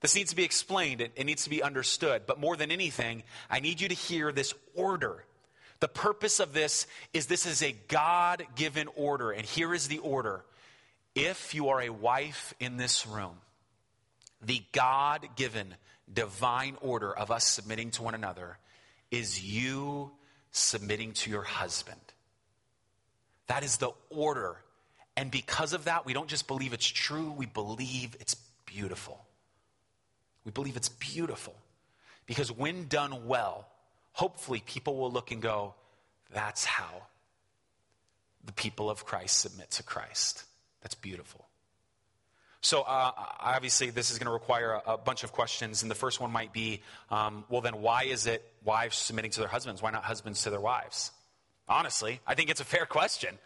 [0.00, 2.22] This needs to be explained, it, it needs to be understood.
[2.26, 5.26] But more than anything, I need you to hear this order.
[5.80, 9.98] The purpose of this is this is a God given order, and here is the
[9.98, 10.46] order
[11.14, 13.36] if you are a wife in this room,
[14.40, 15.74] the God given
[16.12, 18.58] divine order of us submitting to one another
[19.10, 20.10] is you
[20.50, 22.00] submitting to your husband.
[23.46, 24.56] That is the order.
[25.16, 28.34] And because of that, we don't just believe it's true, we believe it's
[28.66, 29.24] beautiful.
[30.44, 31.54] We believe it's beautiful.
[32.26, 33.68] Because when done well,
[34.12, 35.74] hopefully people will look and go,
[36.32, 37.02] that's how
[38.44, 40.44] the people of Christ submit to Christ.
[40.82, 41.46] That's beautiful.
[42.64, 45.82] So, uh, obviously, this is going to require a, a, bunch of questions.
[45.82, 49.40] And the first one might be um, well, then, why is it wives submitting to
[49.40, 49.82] their husbands?
[49.82, 51.10] Why not husbands to their wives?
[51.68, 53.36] Honestly, I think it's a fair question.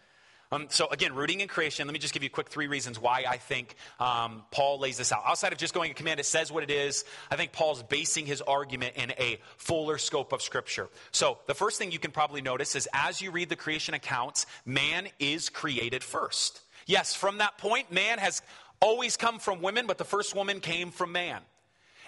[0.52, 3.24] Um, so, again, rooting in creation, let me just give you quick three reasons why
[3.26, 5.22] I think um, Paul lays this out.
[5.26, 7.04] Outside of just going a command, it says what it is.
[7.30, 10.88] I think Paul's basing his argument in a fuller scope of Scripture.
[11.10, 14.46] So, the first thing you can probably notice is as you read the creation accounts,
[14.66, 16.60] man is created first.
[16.86, 18.42] Yes, from that point, man has
[18.80, 21.40] always come from women, but the first woman came from man.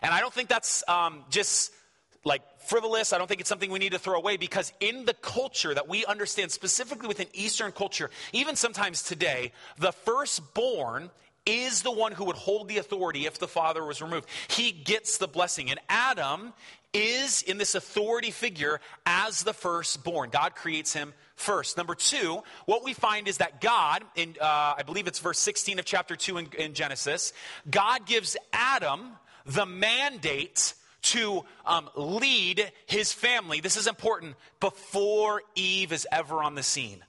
[0.01, 1.73] And I don't think that's um, just
[2.25, 3.13] like frivolous.
[3.13, 5.89] I don't think it's something we need to throw away because in the culture that
[5.89, 11.11] we understand, specifically within Eastern culture, even sometimes today, the firstborn
[11.47, 14.29] is the one who would hold the authority if the father was removed.
[14.49, 15.71] He gets the blessing.
[15.71, 16.53] And Adam
[16.93, 20.31] is in this authority figure as the firstborn.
[20.31, 21.77] God creates him first.
[21.77, 25.79] Number two, what we find is that God, in uh, I believe it's verse 16
[25.79, 27.33] of chapter 2 in, in Genesis,
[27.71, 29.13] God gives Adam
[29.47, 33.61] the mandate to um, lead his family.
[33.61, 37.03] This is important before Eve is ever on the scene.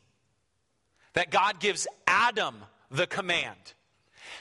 [1.14, 2.56] That God gives Adam
[2.92, 3.58] the command.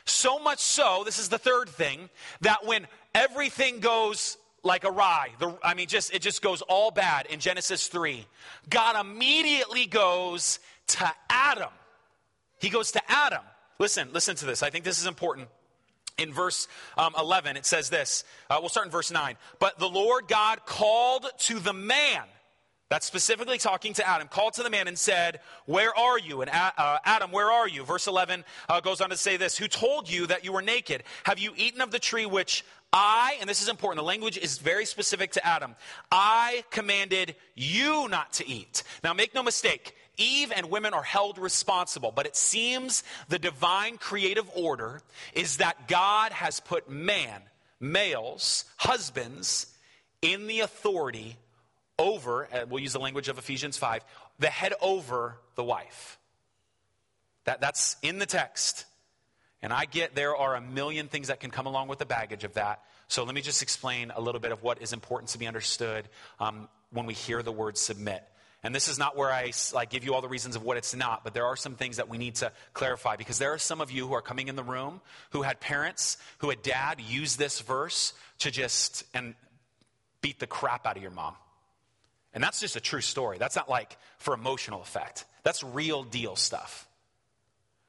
[0.04, 2.08] So much so, this is the third thing,
[2.42, 5.30] that when everything goes like a rye.
[5.38, 8.26] The, I mean, just it just goes all bad in Genesis 3.
[8.68, 11.70] God immediately goes to Adam.
[12.60, 13.42] He goes to Adam.
[13.78, 14.62] Listen, listen to this.
[14.62, 15.48] I think this is important.
[16.16, 16.66] In verse
[16.96, 18.24] um, 11, it says this.
[18.50, 19.36] Uh, we'll start in verse 9.
[19.60, 22.24] But the Lord God called to the man,
[22.88, 26.40] that's specifically talking to Adam, called to the man and said, Where are you?
[26.40, 27.84] And uh, Adam, where are you?
[27.84, 31.04] Verse 11 uh, goes on to say this Who told you that you were naked?
[31.24, 34.58] Have you eaten of the tree which I, and this is important, the language is
[34.58, 35.74] very specific to Adam.
[36.10, 38.82] I commanded you not to eat.
[39.04, 43.98] Now, make no mistake, Eve and women are held responsible, but it seems the divine
[43.98, 45.02] creative order
[45.34, 47.42] is that God has put man,
[47.78, 49.66] males, husbands,
[50.20, 51.36] in the authority
[51.98, 54.02] over, uh, we'll use the language of Ephesians 5,
[54.38, 56.18] the head over the wife.
[57.44, 58.84] That, that's in the text.
[59.62, 62.44] And I get there are a million things that can come along with the baggage
[62.44, 62.82] of that.
[63.08, 66.08] So let me just explain a little bit of what is important to be understood
[66.38, 68.22] um, when we hear the word submit.
[68.62, 70.94] And this is not where I like, give you all the reasons of what it's
[70.94, 73.80] not, but there are some things that we need to clarify because there are some
[73.80, 77.36] of you who are coming in the room who had parents, who had dad use
[77.36, 79.34] this verse to just and
[80.22, 81.34] beat the crap out of your mom.
[82.34, 83.38] And that's just a true story.
[83.38, 85.24] That's not like for emotional effect.
[85.44, 86.87] That's real deal stuff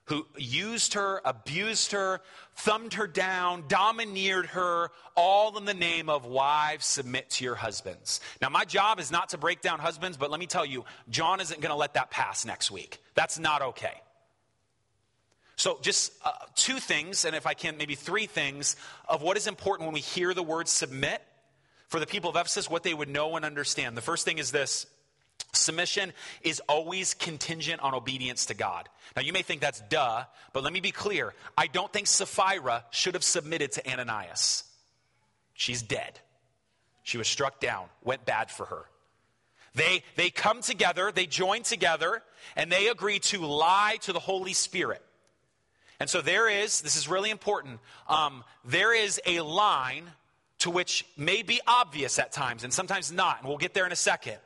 [0.10, 2.20] who used her, abused her,
[2.56, 8.20] thumbed her down, domineered her, all in the name of wives, submit to your husbands.
[8.42, 11.40] Now, my job is not to break down husbands, but let me tell you, John
[11.40, 12.98] isn't going to let that pass next week.
[13.14, 14.02] That's not okay.
[15.56, 19.46] So, just uh, two things, and if I can, maybe three things of what is
[19.46, 21.22] important when we hear the word submit
[21.88, 23.96] for the people of Ephesus, what they would know and understand.
[23.96, 24.88] The first thing is this
[25.52, 28.88] Submission is always contingent on obedience to God.
[29.16, 30.24] Now, you may think that's duh,
[30.54, 31.34] but let me be clear.
[31.58, 34.64] I don't think Sapphira should have submitted to Ananias.
[35.54, 36.20] She's dead.
[37.04, 38.86] She was struck down, went bad for her.
[39.76, 42.22] They, they come together, they join together,
[42.56, 45.02] and they agree to lie to the Holy Spirit.
[46.00, 50.06] And so there is, this is really important, um, there is a line
[50.60, 53.92] to which may be obvious at times and sometimes not, and we'll get there in
[53.92, 54.38] a second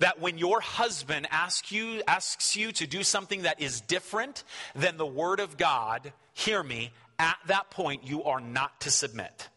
[0.00, 4.96] that when your husband asks you, asks you to do something that is different than
[4.96, 9.48] the Word of God, hear me, at that point you are not to submit.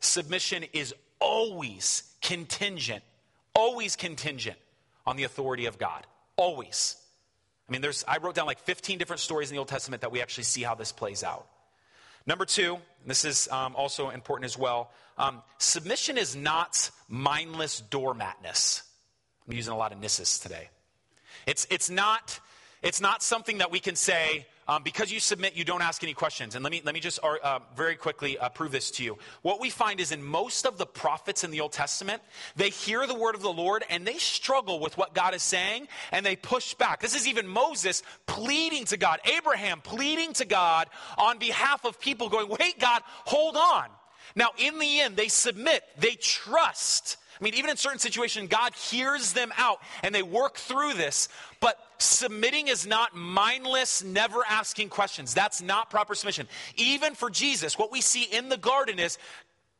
[0.00, 3.02] Submission is always contingent,
[3.54, 4.56] always contingent
[5.06, 6.06] on the authority of God.
[6.36, 6.96] Always.
[7.68, 10.12] I mean, there's, I wrote down like 15 different stories in the Old Testament that
[10.12, 11.46] we actually see how this plays out.
[12.26, 18.82] Number two, this is um, also important as well um, submission is not mindless doormatness.
[19.48, 20.68] I'm using a lot of nisses today.
[21.46, 22.38] It's, it's, not,
[22.82, 26.12] it's not something that we can say, um, because you submit, you don't ask any
[26.12, 26.54] questions.
[26.54, 29.16] And let me, let me just uh, very quickly uh, prove this to you.
[29.40, 32.20] What we find is in most of the prophets in the Old Testament,
[32.56, 35.88] they hear the word of the Lord and they struggle with what God is saying
[36.12, 37.00] and they push back.
[37.00, 42.28] This is even Moses pleading to God, Abraham pleading to God on behalf of people
[42.28, 43.86] going, wait, God, hold on.
[44.36, 47.16] Now, in the end, they submit, they trust.
[47.40, 51.28] I mean, even in certain situations, God hears them out and they work through this.
[51.60, 55.34] But submitting is not mindless, never asking questions.
[55.34, 56.48] That's not proper submission.
[56.76, 59.18] Even for Jesus, what we see in the garden is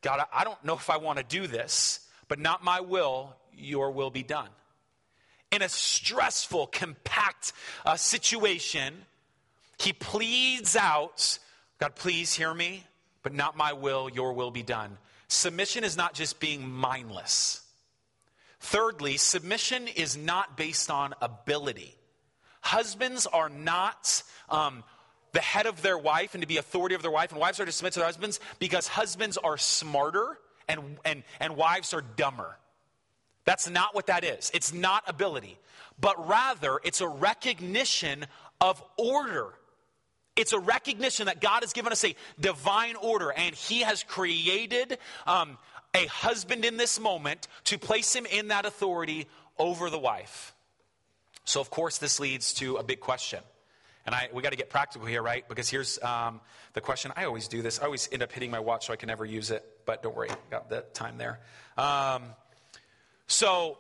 [0.03, 3.91] God, I don't know if I want to do this, but not my will, your
[3.91, 4.49] will be done.
[5.51, 7.53] In a stressful, compact
[7.85, 8.95] uh, situation,
[9.79, 11.39] he pleads out,
[11.81, 12.85] God, please hear me,
[13.23, 14.99] but not my will, your will be done.
[15.29, 17.63] Submission is not just being mindless.
[18.61, 21.95] Thirdly, submission is not based on ability.
[22.61, 24.83] Husbands are not um,
[25.33, 27.67] the head of their wife and to be authority of their wife, and wives are
[27.67, 32.59] to submit to their husbands because husbands are smarter and, and, and wives are dumber.
[33.45, 34.51] That's not what that is.
[34.53, 35.59] It's not ability,
[36.01, 38.27] but rather it's a recognition
[38.61, 39.55] of order.
[40.39, 44.97] It's a recognition that God has given us a divine order, and He has created
[45.27, 45.59] um,
[45.95, 49.27] a husband in this moment to place him in that authority
[49.59, 50.55] over the wife.
[51.45, 53.41] So, of course, this leads to a big question.
[54.07, 55.47] And I, we got to get practical here, right?
[55.49, 56.41] Because here's um,
[56.73, 57.13] the question.
[57.17, 57.81] I always do this.
[57.81, 59.65] I always end up hitting my watch so I can never use it.
[59.87, 61.41] But don't worry, got that time there.
[61.77, 62.23] Um,
[63.27, 63.79] so,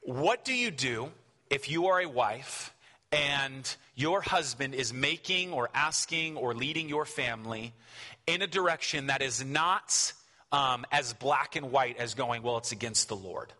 [0.00, 1.12] what do you do
[1.50, 2.71] if you are a wife
[3.12, 7.74] and your husband is making or asking or leading your family
[8.26, 10.12] in a direction that is not
[10.50, 13.52] um, as black and white as going, well, it's against the Lord.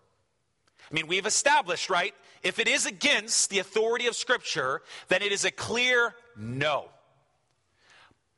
[0.91, 2.15] I mean, we've established, right?
[2.43, 6.87] If it is against the authority of Scripture, then it is a clear no.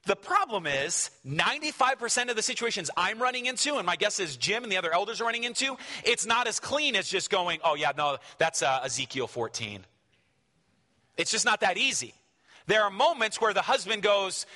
[0.06, 4.62] The problem is, 95% of the situations I'm running into, and my guess is Jim
[4.62, 7.74] and the other elders are running into, it's not as clean as just going, oh,
[7.74, 9.84] yeah, no, that's uh, Ezekiel 14.
[11.16, 12.14] It's just not that easy.
[12.66, 14.46] There are moments where the husband goes,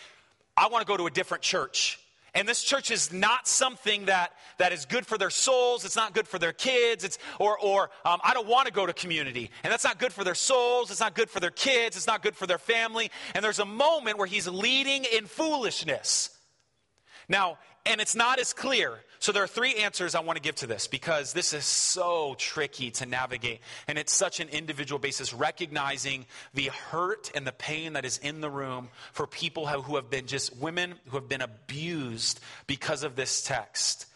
[0.57, 1.99] I want to go to a different church.
[2.35, 5.85] And this church is not something that, that is good for their souls.
[5.85, 7.03] It's not good for their kids.
[7.03, 9.51] It's, or or um, I don't want to go to community.
[9.65, 10.91] And that's not good for their souls.
[10.91, 11.97] It's not good for their kids.
[11.97, 13.11] It's not good for their family.
[13.35, 16.31] And there's a moment where he's leading in foolishness.
[17.29, 18.99] Now, and it's not as clear.
[19.21, 22.37] So there are three answers I want to give to this because this is so
[22.39, 23.61] tricky to navigate.
[23.89, 28.41] And it's such an individual basis, recognizing the hurt and the pain that is in
[28.41, 33.17] the room for people who have been just women who have been abused because of
[33.17, 34.07] this text.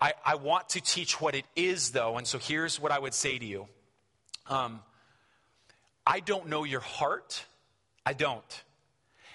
[0.00, 2.16] I, I want to teach what it is, though.
[2.16, 3.66] And so here's what I would say to you
[4.48, 4.80] um,
[6.06, 7.44] I don't know your heart.
[8.04, 8.62] I don't.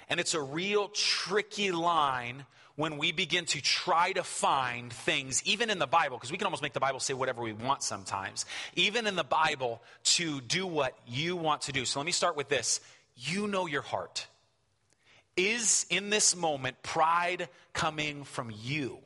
[0.09, 5.69] And it's a real tricky line when we begin to try to find things, even
[5.69, 8.45] in the Bible, because we can almost make the Bible say whatever we want sometimes,
[8.75, 11.85] even in the Bible, to do what you want to do.
[11.85, 12.79] So let me start with this.
[13.15, 14.27] You know your heart.
[15.37, 18.97] Is in this moment pride coming from you?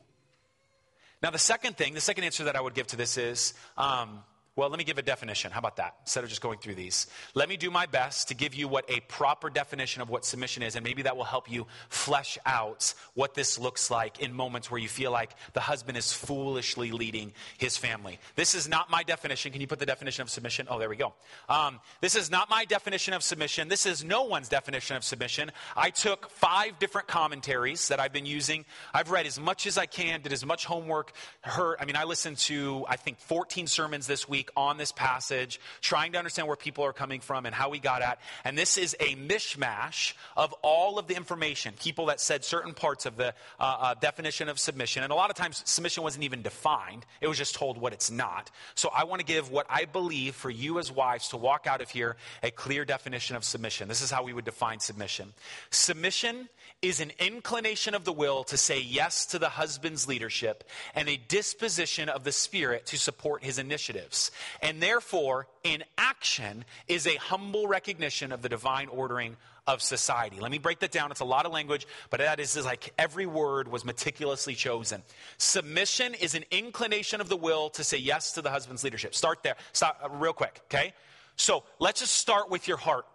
[1.22, 4.20] Now, the second thing, the second answer that I would give to this is um,
[4.58, 5.52] well, let me give a definition.
[5.52, 5.96] How about that?
[6.04, 8.90] Instead of just going through these, let me do my best to give you what
[8.90, 12.94] a proper definition of what submission is, and maybe that will help you flesh out
[13.16, 17.34] what this looks like in moments where you feel like the husband is foolishly leading
[17.58, 18.18] his family.
[18.36, 19.52] This is not my definition.
[19.52, 20.68] Can you put the definition of submission?
[20.70, 21.14] Oh, there we go.
[21.50, 23.68] Um, this is not my definition of submission.
[23.68, 25.52] This is no one's definition of submission.
[25.76, 28.64] I took five different commentaries that I've been using.
[28.94, 31.76] I've read as much as I can, did as much homework, heard.
[31.82, 35.60] I mean, I listened to, I think, 14 sermons this week week on this passage,
[35.82, 38.20] trying to understand where people are coming from and how we got at.
[38.44, 43.06] And this is a mishmash of all of the information, people that said certain parts
[43.06, 45.04] of the uh, uh, definition of submission.
[45.04, 48.12] And a lot of times, submission wasn't even defined, it was just told what it's
[48.12, 48.52] not.
[48.76, 51.82] So I want to give what I believe for you as wives to walk out
[51.82, 53.88] of here a clear definition of submission.
[53.88, 55.34] This is how we would define submission.
[55.72, 56.50] Submission
[56.86, 61.18] is an inclination of the will to say yes to the husband's leadership and a
[61.18, 64.32] disposition of the spirit to support his initiatives.
[64.62, 70.40] And therefore, in action, is a humble recognition of the divine ordering of society.
[70.40, 71.10] Let me break that down.
[71.10, 75.02] It's a lot of language, but that is, like every word was meticulously chosen.
[75.40, 79.16] Submission is an inclination of the will to say yes to the husband's leadership.
[79.16, 79.56] Start there.
[79.74, 80.94] Stop uh, real quick, okay?
[81.36, 83.06] So let's just start with your heart.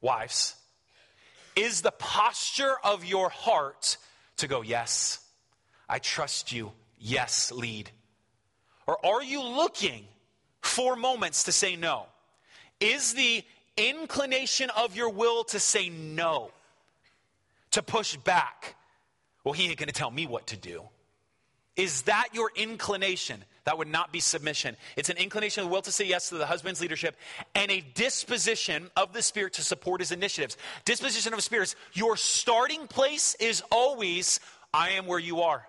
[0.00, 0.54] wives,
[1.56, 3.96] is the posture of your heart
[4.38, 5.20] to go, Yes,
[5.88, 6.72] I trust you.
[6.98, 7.90] Yes, lead.
[8.86, 10.04] Or are you looking
[10.60, 12.06] for moments to say no?
[12.80, 13.42] Is the
[13.76, 16.50] inclination of your will to say no,
[17.72, 18.76] to push back?
[19.44, 20.82] Well, he ain't going to tell me what to do.
[21.76, 23.44] Is that your inclination?
[23.64, 24.76] That would not be submission.
[24.96, 27.16] It's an inclination of the will to say yes to the husband's leadership
[27.54, 30.56] and a disposition of the spirit to support his initiatives.
[30.84, 34.40] Disposition of the spirit, your starting place is always,
[34.72, 35.66] I am where you are.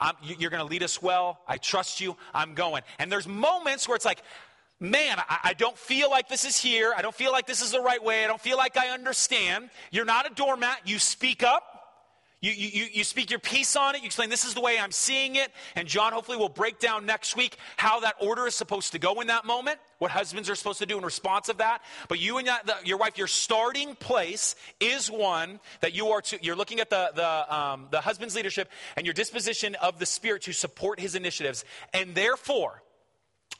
[0.00, 1.38] I'm, you're going to lead us well.
[1.46, 2.16] I trust you.
[2.34, 2.82] I'm going.
[2.98, 4.22] And there's moments where it's like,
[4.80, 6.92] man, I, I, don't feel like this is here.
[6.96, 8.24] I don't feel like this is the right way.
[8.24, 9.70] I don't feel like I understand.
[9.90, 10.80] You're not a doormat.
[10.84, 11.73] You speak up.
[12.44, 14.02] You, you, you speak your piece on it.
[14.02, 15.50] You explain, this is the way I'm seeing it.
[15.76, 19.22] And John hopefully will break down next week how that order is supposed to go
[19.22, 21.80] in that moment, what husbands are supposed to do in response of that.
[22.06, 22.46] But you and
[22.84, 27.12] your wife, your starting place is one that you are to, you're looking at the,
[27.14, 31.64] the, um, the husband's leadership and your disposition of the spirit to support his initiatives.
[31.94, 32.82] And therefore,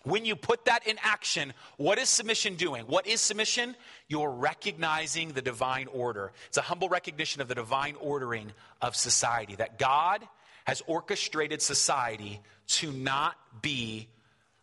[0.05, 2.85] when you put that in action, what is submission doing?
[2.85, 3.75] What is submission?
[4.09, 6.33] You're recognizing the divine order.
[6.49, 10.27] It's a humble recognition of the divine ordering of society, that God
[10.65, 14.09] has orchestrated society to not be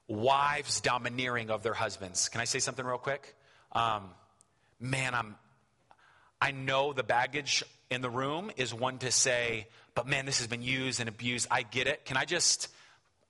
[0.07, 2.29] wives domineering of their husbands.
[2.29, 3.35] Can I say something real quick?
[3.71, 4.09] Um,
[4.79, 5.35] man, I'm,
[6.39, 10.47] I know the baggage in the room is one to say, but man, this has
[10.47, 11.47] been used and abused.
[11.51, 12.05] I get it.
[12.05, 12.67] Can I just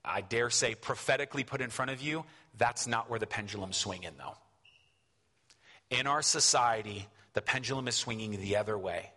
[0.03, 2.25] I dare say, prophetically put in front of you,
[2.57, 4.35] that's not where the pendulum's swinging, though.
[5.89, 9.11] In our society, the pendulum is swinging the other way.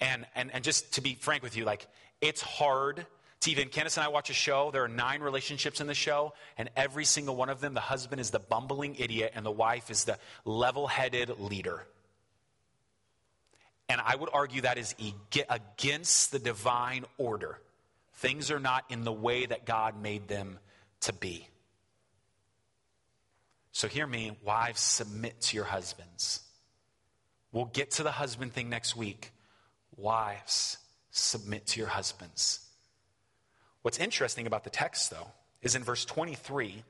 [0.00, 1.86] And, and, and just to be frank with you, like,
[2.20, 3.06] it's hard
[3.40, 4.70] to even, Candace and I watch a show.
[4.70, 8.20] There are nine relationships in the show, and every single one of them, the husband
[8.20, 11.86] is the bumbling idiot, and the wife is the level headed leader.
[13.88, 14.94] And I would argue that is
[15.50, 17.60] against the divine order.
[18.16, 20.58] Things are not in the way that God made them
[21.00, 21.48] to be.
[23.72, 26.40] So, hear me, wives, submit to your husbands.
[27.52, 29.32] We'll get to the husband thing next week.
[29.96, 30.78] Wives,
[31.10, 32.60] submit to your husbands.
[33.82, 35.28] What's interesting about the text, though,
[35.60, 36.82] is in verse 23,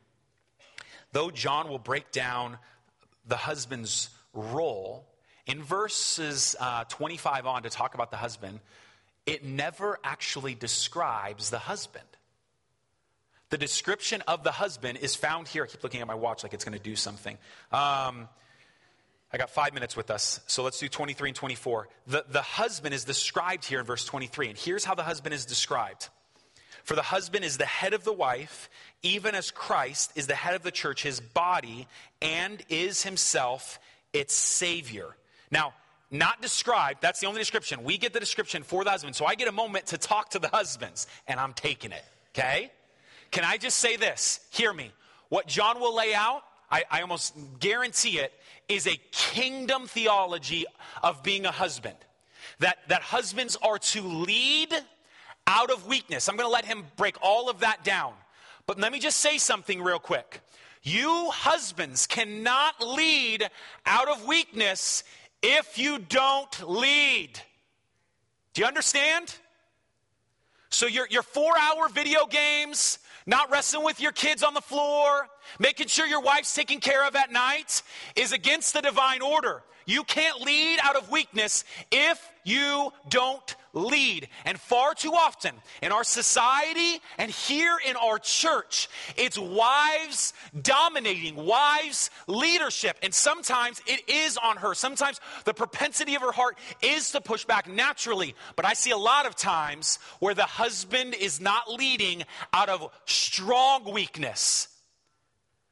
[1.12, 2.58] though John will break down
[3.26, 5.08] the husband's role,
[5.46, 8.60] in verses uh, 25 on to talk about the husband,
[9.26, 12.04] it never actually describes the husband.
[13.50, 15.64] The description of the husband is found here.
[15.64, 17.34] I keep looking at my watch like it's going to do something.
[17.70, 18.28] Um,
[19.32, 21.88] I got five minutes with us, so let's do 23 and 24.
[22.06, 25.44] The, the husband is described here in verse 23, and here's how the husband is
[25.44, 26.08] described.
[26.84, 28.70] For the husband is the head of the wife,
[29.02, 31.88] even as Christ is the head of the church, his body,
[32.22, 33.80] and is himself
[34.12, 35.16] its Savior.
[35.50, 35.74] Now,
[36.10, 37.02] not described.
[37.02, 37.82] That's the only description.
[37.82, 39.16] We get the description for the husband.
[39.16, 42.04] So I get a moment to talk to the husbands, and I'm taking it.
[42.36, 42.70] Okay?
[43.30, 44.40] Can I just say this?
[44.50, 44.92] Hear me.
[45.28, 48.32] What John will lay out, I, I almost guarantee it,
[48.68, 50.64] is a kingdom theology
[51.02, 51.96] of being a husband.
[52.60, 54.72] That, that husbands are to lead
[55.46, 56.28] out of weakness.
[56.28, 58.14] I'm going to let him break all of that down.
[58.66, 60.40] But let me just say something real quick.
[60.82, 63.48] You husbands cannot lead
[63.84, 65.02] out of weakness
[65.46, 67.30] if you don't lead.
[68.52, 69.32] Do you understand?
[70.70, 75.28] So your, your four hour video games, not wrestling with your kids on the floor,
[75.60, 77.82] making sure your wife's taken care of at night
[78.16, 79.62] is against the divine order.
[79.86, 84.28] You can't lead out of weakness if you don't lead.
[84.44, 91.36] And far too often in our society and here in our church, it's wives dominating,
[91.36, 92.98] wives leadership.
[93.02, 94.74] And sometimes it is on her.
[94.74, 98.34] Sometimes the propensity of her heart is to push back naturally.
[98.56, 102.90] But I see a lot of times where the husband is not leading out of
[103.04, 104.66] strong weakness.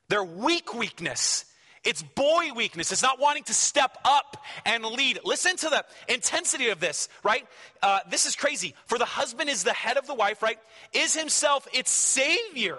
[0.09, 1.47] Their weak weakness
[1.85, 2.93] it's boy weakness.
[2.93, 5.21] It's not wanting to step up and lead.
[5.25, 7.47] Listen to the intensity of this, right?
[7.83, 8.75] Uh, this is crazy.
[8.87, 10.59] For the husband is the head of the wife, right?
[10.93, 12.79] Is himself its savior.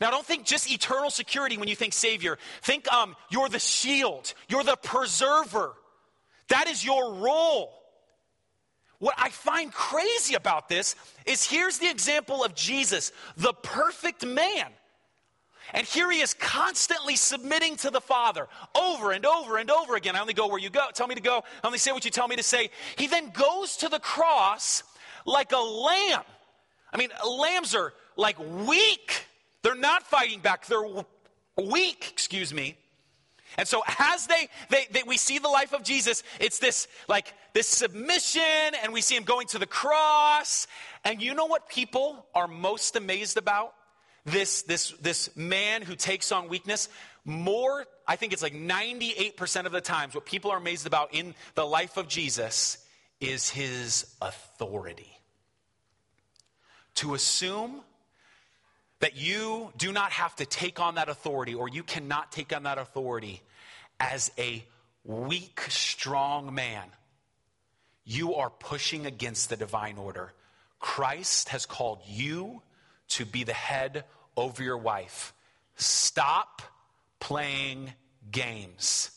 [0.00, 2.38] Now, don't think just eternal security when you think savior.
[2.62, 5.74] Think um, you're the shield, you're the preserver.
[6.48, 7.74] That is your role.
[8.98, 14.66] What I find crazy about this is here's the example of Jesus, the perfect man.
[15.74, 20.16] And here he is constantly submitting to the Father over and over and over again.
[20.16, 20.86] I only go where you go.
[20.94, 21.42] Tell me to go.
[21.62, 22.70] I only say what you tell me to say.
[22.96, 24.82] He then goes to the cross
[25.26, 26.22] like a lamb.
[26.92, 29.26] I mean, lambs are like weak.
[29.62, 30.66] They're not fighting back.
[30.66, 31.04] They're
[31.56, 32.76] weak, excuse me.
[33.56, 37.32] And so as they, they, they, we see the life of Jesus, it's this like
[37.54, 38.42] this submission,
[38.82, 40.66] and we see him going to the cross.
[41.04, 43.74] And you know what people are most amazed about?
[44.30, 46.88] This, this, this man who takes on weakness.
[47.24, 51.34] More, I think it's like 98% of the times, what people are amazed about in
[51.54, 52.78] the life of Jesus
[53.20, 55.10] is his authority.
[56.96, 57.82] To assume
[59.00, 62.64] that you do not have to take on that authority or you cannot take on
[62.64, 63.40] that authority
[64.00, 64.64] as a
[65.04, 66.84] weak, strong man.
[68.04, 70.32] You are pushing against the divine order.
[70.80, 72.62] Christ has called you
[73.08, 74.04] to be the head
[74.38, 75.34] over your wife.
[75.76, 76.62] Stop
[77.20, 77.92] playing
[78.30, 79.10] games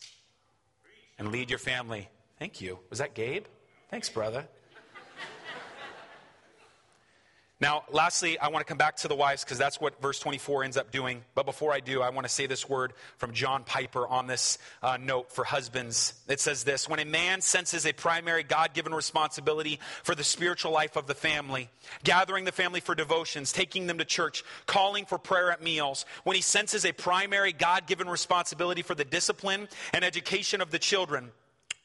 [1.18, 2.10] and lead your family.
[2.40, 2.80] Thank you.
[2.90, 3.46] Was that Gabe?
[3.90, 4.48] Thanks, brother.
[7.62, 10.64] Now, lastly, I want to come back to the wives because that's what verse 24
[10.64, 11.22] ends up doing.
[11.36, 14.58] But before I do, I want to say this word from John Piper on this
[14.82, 16.16] uh, note for husbands.
[16.28, 20.72] It says this When a man senses a primary God given responsibility for the spiritual
[20.72, 21.70] life of the family,
[22.04, 26.36] gathering the family for devotions, taking them to church, calling for prayer at meals, when
[26.36, 31.30] he senses a primary God given responsibility for the discipline and education of the children,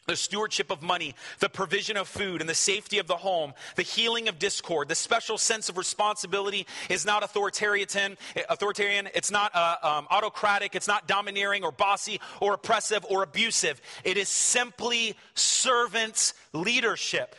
[0.06, 3.82] the stewardship of money, the provision of food, and the safety of the home, the
[3.82, 8.16] healing of discord, the special sense of responsibility is not authoritarian.
[8.48, 9.08] Authoritarian.
[9.14, 10.76] It's not uh, um, autocratic.
[10.76, 13.80] It's not domineering or bossy or oppressive or abusive.
[14.04, 17.34] It is simply servant leadership.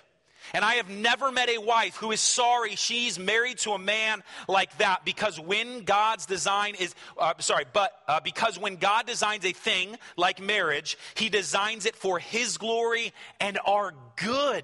[0.53, 4.23] And I have never met a wife who is sorry she's married to a man
[4.47, 9.45] like that because when God's design is, uh, sorry, but uh, because when God designs
[9.45, 14.63] a thing like marriage, he designs it for his glory and our good.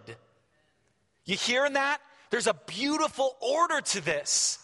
[1.25, 1.99] You hearing that?
[2.29, 4.59] There's a beautiful order to this.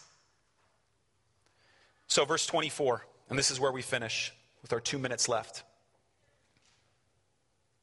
[2.08, 5.62] So, verse 24, and this is where we finish with our two minutes left.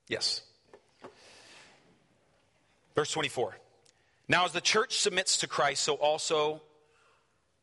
[0.10, 0.42] Yes.
[2.98, 3.56] Verse 24.
[4.28, 6.64] Now, as the church submits to Christ, so also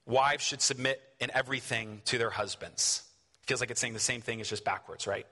[0.07, 3.03] wives should submit in everything to their husbands.
[3.43, 5.27] Feels like it's saying the same thing, it's just backwards, right?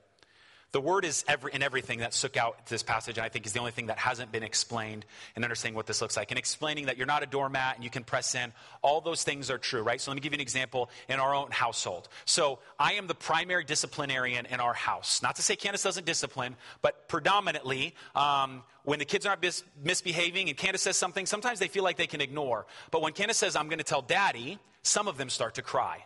[0.72, 3.52] The word is every, in everything that stuck out this passage, and I think is
[3.52, 5.04] the only thing that hasn't been explained
[5.36, 6.30] in understanding what this looks like.
[6.30, 8.54] And explaining that you're not a doormat and you can press in.
[8.80, 10.00] All those things are true, right?
[10.00, 12.08] So let me give you an example in our own household.
[12.24, 15.22] So I am the primary disciplinarian in our house.
[15.22, 20.48] Not to say Candace doesn't discipline, but predominantly, um, when the kids aren't mis- misbehaving
[20.48, 22.64] and Candace says something, sometimes they feel like they can ignore.
[22.90, 26.04] But when Candace says, I'm going to tell daddy, some of them start to cry.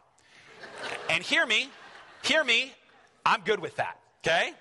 [1.08, 1.70] and hear me,
[2.22, 2.72] hear me,
[3.24, 4.00] I'm good with that.
[4.26, 4.52] Okay?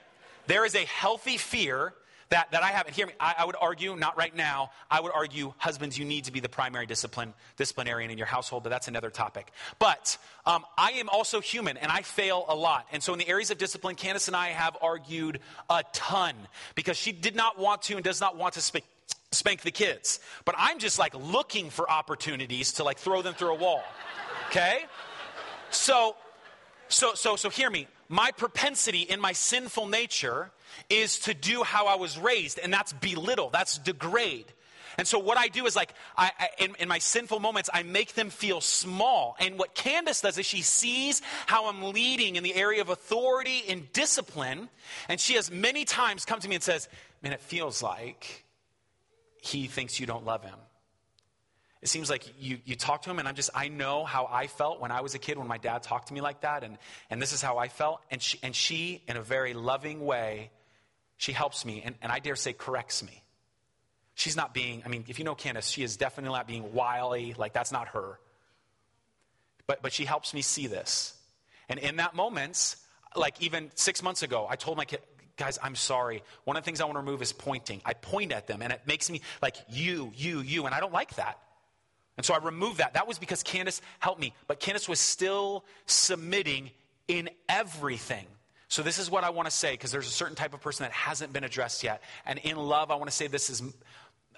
[0.47, 1.93] There is a healthy fear
[2.29, 2.87] that, that I have.
[2.87, 6.05] And hear me, I, I, would argue, not right now, I would argue, husbands, you
[6.05, 9.51] need to be the primary discipline, disciplinarian in your household, but that's another topic.
[9.79, 12.87] But um, I am also human, and I fail a lot.
[12.91, 15.39] And so in the areas of discipline, Candace and I have argued
[15.69, 16.35] a ton
[16.75, 18.85] because she did not want to and does not want to speak
[19.31, 20.21] spank the kids.
[20.45, 23.83] But I'm just like looking for opportunities to like throw them through a wall.
[24.49, 24.85] Okay?
[25.71, 26.15] So
[26.87, 30.51] so so so hear me my propensity in my sinful nature
[30.89, 34.45] is to do how I was raised, and that's belittle, that's degrade.
[34.97, 37.83] And so what I do is like, I, I, in, in, my sinful moments, I
[37.83, 39.35] make them feel small.
[39.39, 43.63] And what Candace does is she sees how I'm leading in the area of authority
[43.67, 44.69] and discipline.
[45.09, 46.87] And she has many times come to me and says,
[47.21, 48.45] man, it feels like
[49.41, 50.55] he thinks you don't love him.
[51.85, 54.47] It seems like you, you talk to him, and I'm just, I know how I
[54.47, 56.79] felt when I was a kid when my dad talked to me like that, and,
[57.11, 58.01] and this is how I felt.
[58.09, 60.49] And she, and she, in a very loving way,
[61.17, 63.21] she helps me, and, and I dare say, corrects me.
[64.15, 67.35] She's not being, I mean, if you know Candace, she is definitely not being wily,
[67.37, 68.19] like that's not her.
[69.67, 71.15] But, but she helps me see this.
[71.69, 72.77] And in that moment,
[73.15, 75.01] like even six months ago, I told my kid,
[75.37, 76.23] guys, I'm sorry.
[76.45, 77.83] One of the things I want to remove is pointing.
[77.85, 80.91] I point at them, and it makes me like you, you, you, and I don't
[80.91, 81.37] like that.
[82.17, 82.93] And so I removed that.
[82.93, 84.33] That was because Candace helped me.
[84.47, 86.71] But Candace was still submitting
[87.07, 88.25] in everything.
[88.67, 90.83] So this is what I want to say because there's a certain type of person
[90.83, 92.01] that hasn't been addressed yet.
[92.25, 93.61] And in love, I want to say this is,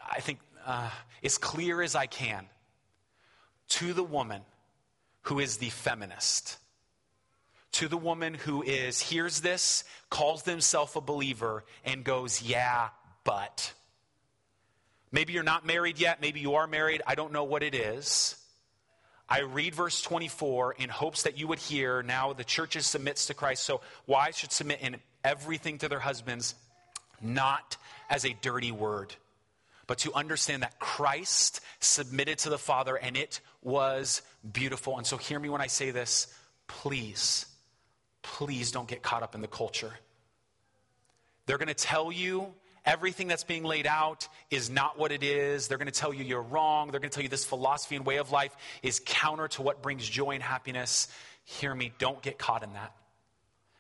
[0.09, 0.89] I think, uh,
[1.23, 2.45] as clear as I can
[3.69, 4.41] to the woman
[5.23, 6.57] who is the feminist.
[7.73, 12.89] To the woman who is, hears this, calls themselves a believer, and goes, yeah,
[13.23, 13.73] but.
[15.18, 16.22] Maybe you're not married yet.
[16.22, 17.01] Maybe you are married.
[17.07, 18.36] I don't know what it is.
[19.28, 23.34] I read verse 24 in hopes that you would hear now the church submits to
[23.34, 23.63] Christ.
[23.63, 26.53] So wives should submit in everything to their husbands,
[27.20, 27.78] not
[28.11, 29.15] as a dirty word,
[29.88, 34.22] but to understand that Christ submitted to the Father and it was
[34.53, 34.99] beautiful.
[34.99, 36.28] And so hear me when I say this.
[36.68, 37.47] Please,
[38.22, 39.93] please don't get caught up in the culture.
[41.47, 42.53] They're going to tell you
[42.88, 45.67] everything that's being laid out is not what it is.
[45.67, 46.89] They're going to tell you you're wrong.
[46.89, 49.83] They're going to tell you this philosophy and way of life is counter to what
[49.83, 51.09] brings joy and happiness.
[51.43, 52.93] Hear me, don't get caught in that.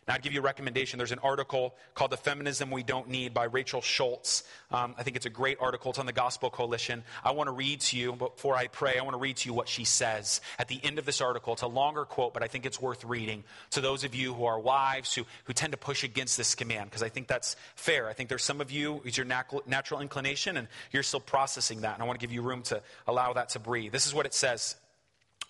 [0.07, 0.97] Now, I'd give you a recommendation.
[0.97, 4.43] There's an article called The Feminism We Don't Need by Rachel Schultz.
[4.71, 5.91] Um, I think it's a great article.
[5.91, 7.03] It's on the Gospel Coalition.
[7.25, 9.53] I want to read to you, before I pray, I want to read to you
[9.53, 11.51] what she says at the end of this article.
[11.51, 14.45] It's a longer quote, but I think it's worth reading to those of you who
[14.45, 18.07] are wives who, who tend to push against this command, because I think that's fair.
[18.07, 21.95] I think there's some of you, it's your natural inclination, and you're still processing that.
[21.95, 23.91] And I want to give you room to allow that to breathe.
[23.91, 24.77] This is what it says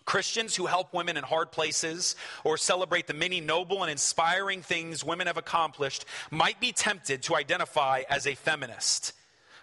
[0.08, 5.04] Christians who help women in hard places or celebrate the many noble and inspiring things
[5.04, 9.12] women have accomplished might be tempted to identify as a feminist.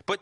[0.05, 0.21] But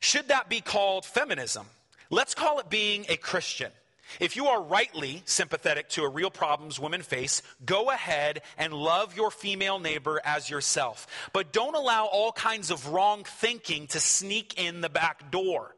[0.00, 1.66] should that be called feminism?
[2.10, 3.70] Let's call it being a Christian.
[4.18, 9.16] If you are rightly sympathetic to a real problems women face, go ahead and love
[9.16, 11.06] your female neighbor as yourself.
[11.32, 15.76] But don't allow all kinds of wrong thinking to sneak in the back door.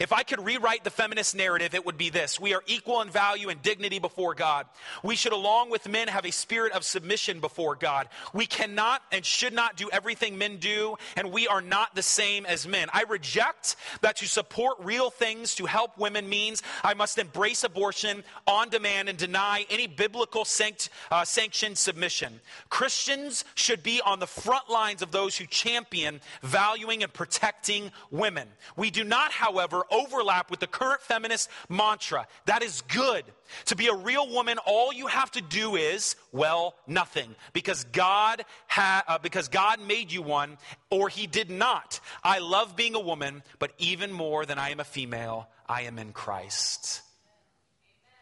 [0.00, 3.10] If I could rewrite the feminist narrative, it would be this We are equal in
[3.10, 4.66] value and dignity before God.
[5.02, 8.08] We should, along with men, have a spirit of submission before God.
[8.32, 12.46] We cannot and should not do everything men do, and we are not the same
[12.46, 12.88] as men.
[12.92, 18.24] I reject that to support real things to help women means I must embrace abortion
[18.46, 22.40] on demand and deny any biblical sanct, uh, sanctioned submission.
[22.68, 28.48] Christians should be on the front lines of those who champion valuing and protecting women.
[28.76, 29.32] We do not,
[29.76, 32.26] however, overlap with the current feminist mantra.
[32.46, 33.24] That is good.
[33.66, 37.34] To be a real woman, all you have to do is, well, nothing.
[37.52, 40.58] Because God, ha- uh, because God made you one,
[40.90, 42.00] or He did not.
[42.22, 45.98] I love being a woman, but even more than I am a female, I am
[45.98, 47.02] in Christ.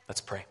[0.08, 0.44] Let's pray.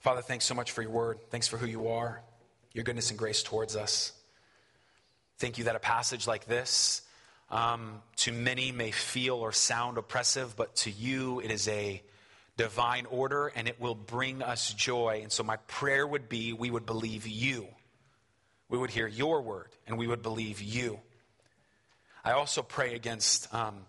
[0.00, 1.18] Father, thanks so much for your word.
[1.30, 2.22] Thanks for who you are,
[2.72, 4.12] your goodness and grace towards us.
[5.38, 7.02] Thank you that a passage like this
[7.50, 12.00] um, to many may feel or sound oppressive, but to you it is a
[12.56, 15.20] divine order and it will bring us joy.
[15.22, 17.66] And so my prayer would be we would believe you.
[18.68, 21.00] We would hear your word and we would believe you.
[22.24, 23.80] I also pray against um,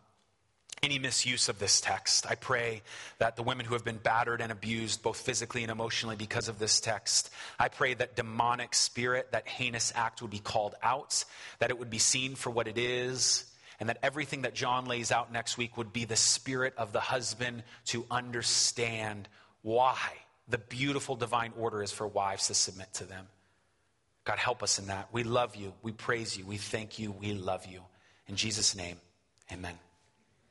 [0.82, 2.25] any misuse of this text.
[2.30, 2.82] I pray
[3.17, 6.59] that the women who have been battered and abused, both physically and emotionally, because of
[6.59, 11.23] this text, I pray that demonic spirit, that heinous act would be called out,
[11.59, 13.45] that it would be seen for what it is,
[13.80, 16.99] and that everything that John lays out next week would be the spirit of the
[16.99, 19.27] husband to understand
[19.61, 19.97] why
[20.47, 23.27] the beautiful divine order is for wives to submit to them.
[24.25, 25.09] God, help us in that.
[25.11, 25.73] We love you.
[25.82, 26.45] We praise you.
[26.45, 27.11] We thank you.
[27.11, 27.82] We love you.
[28.27, 28.97] In Jesus' name,
[29.51, 29.88] amen.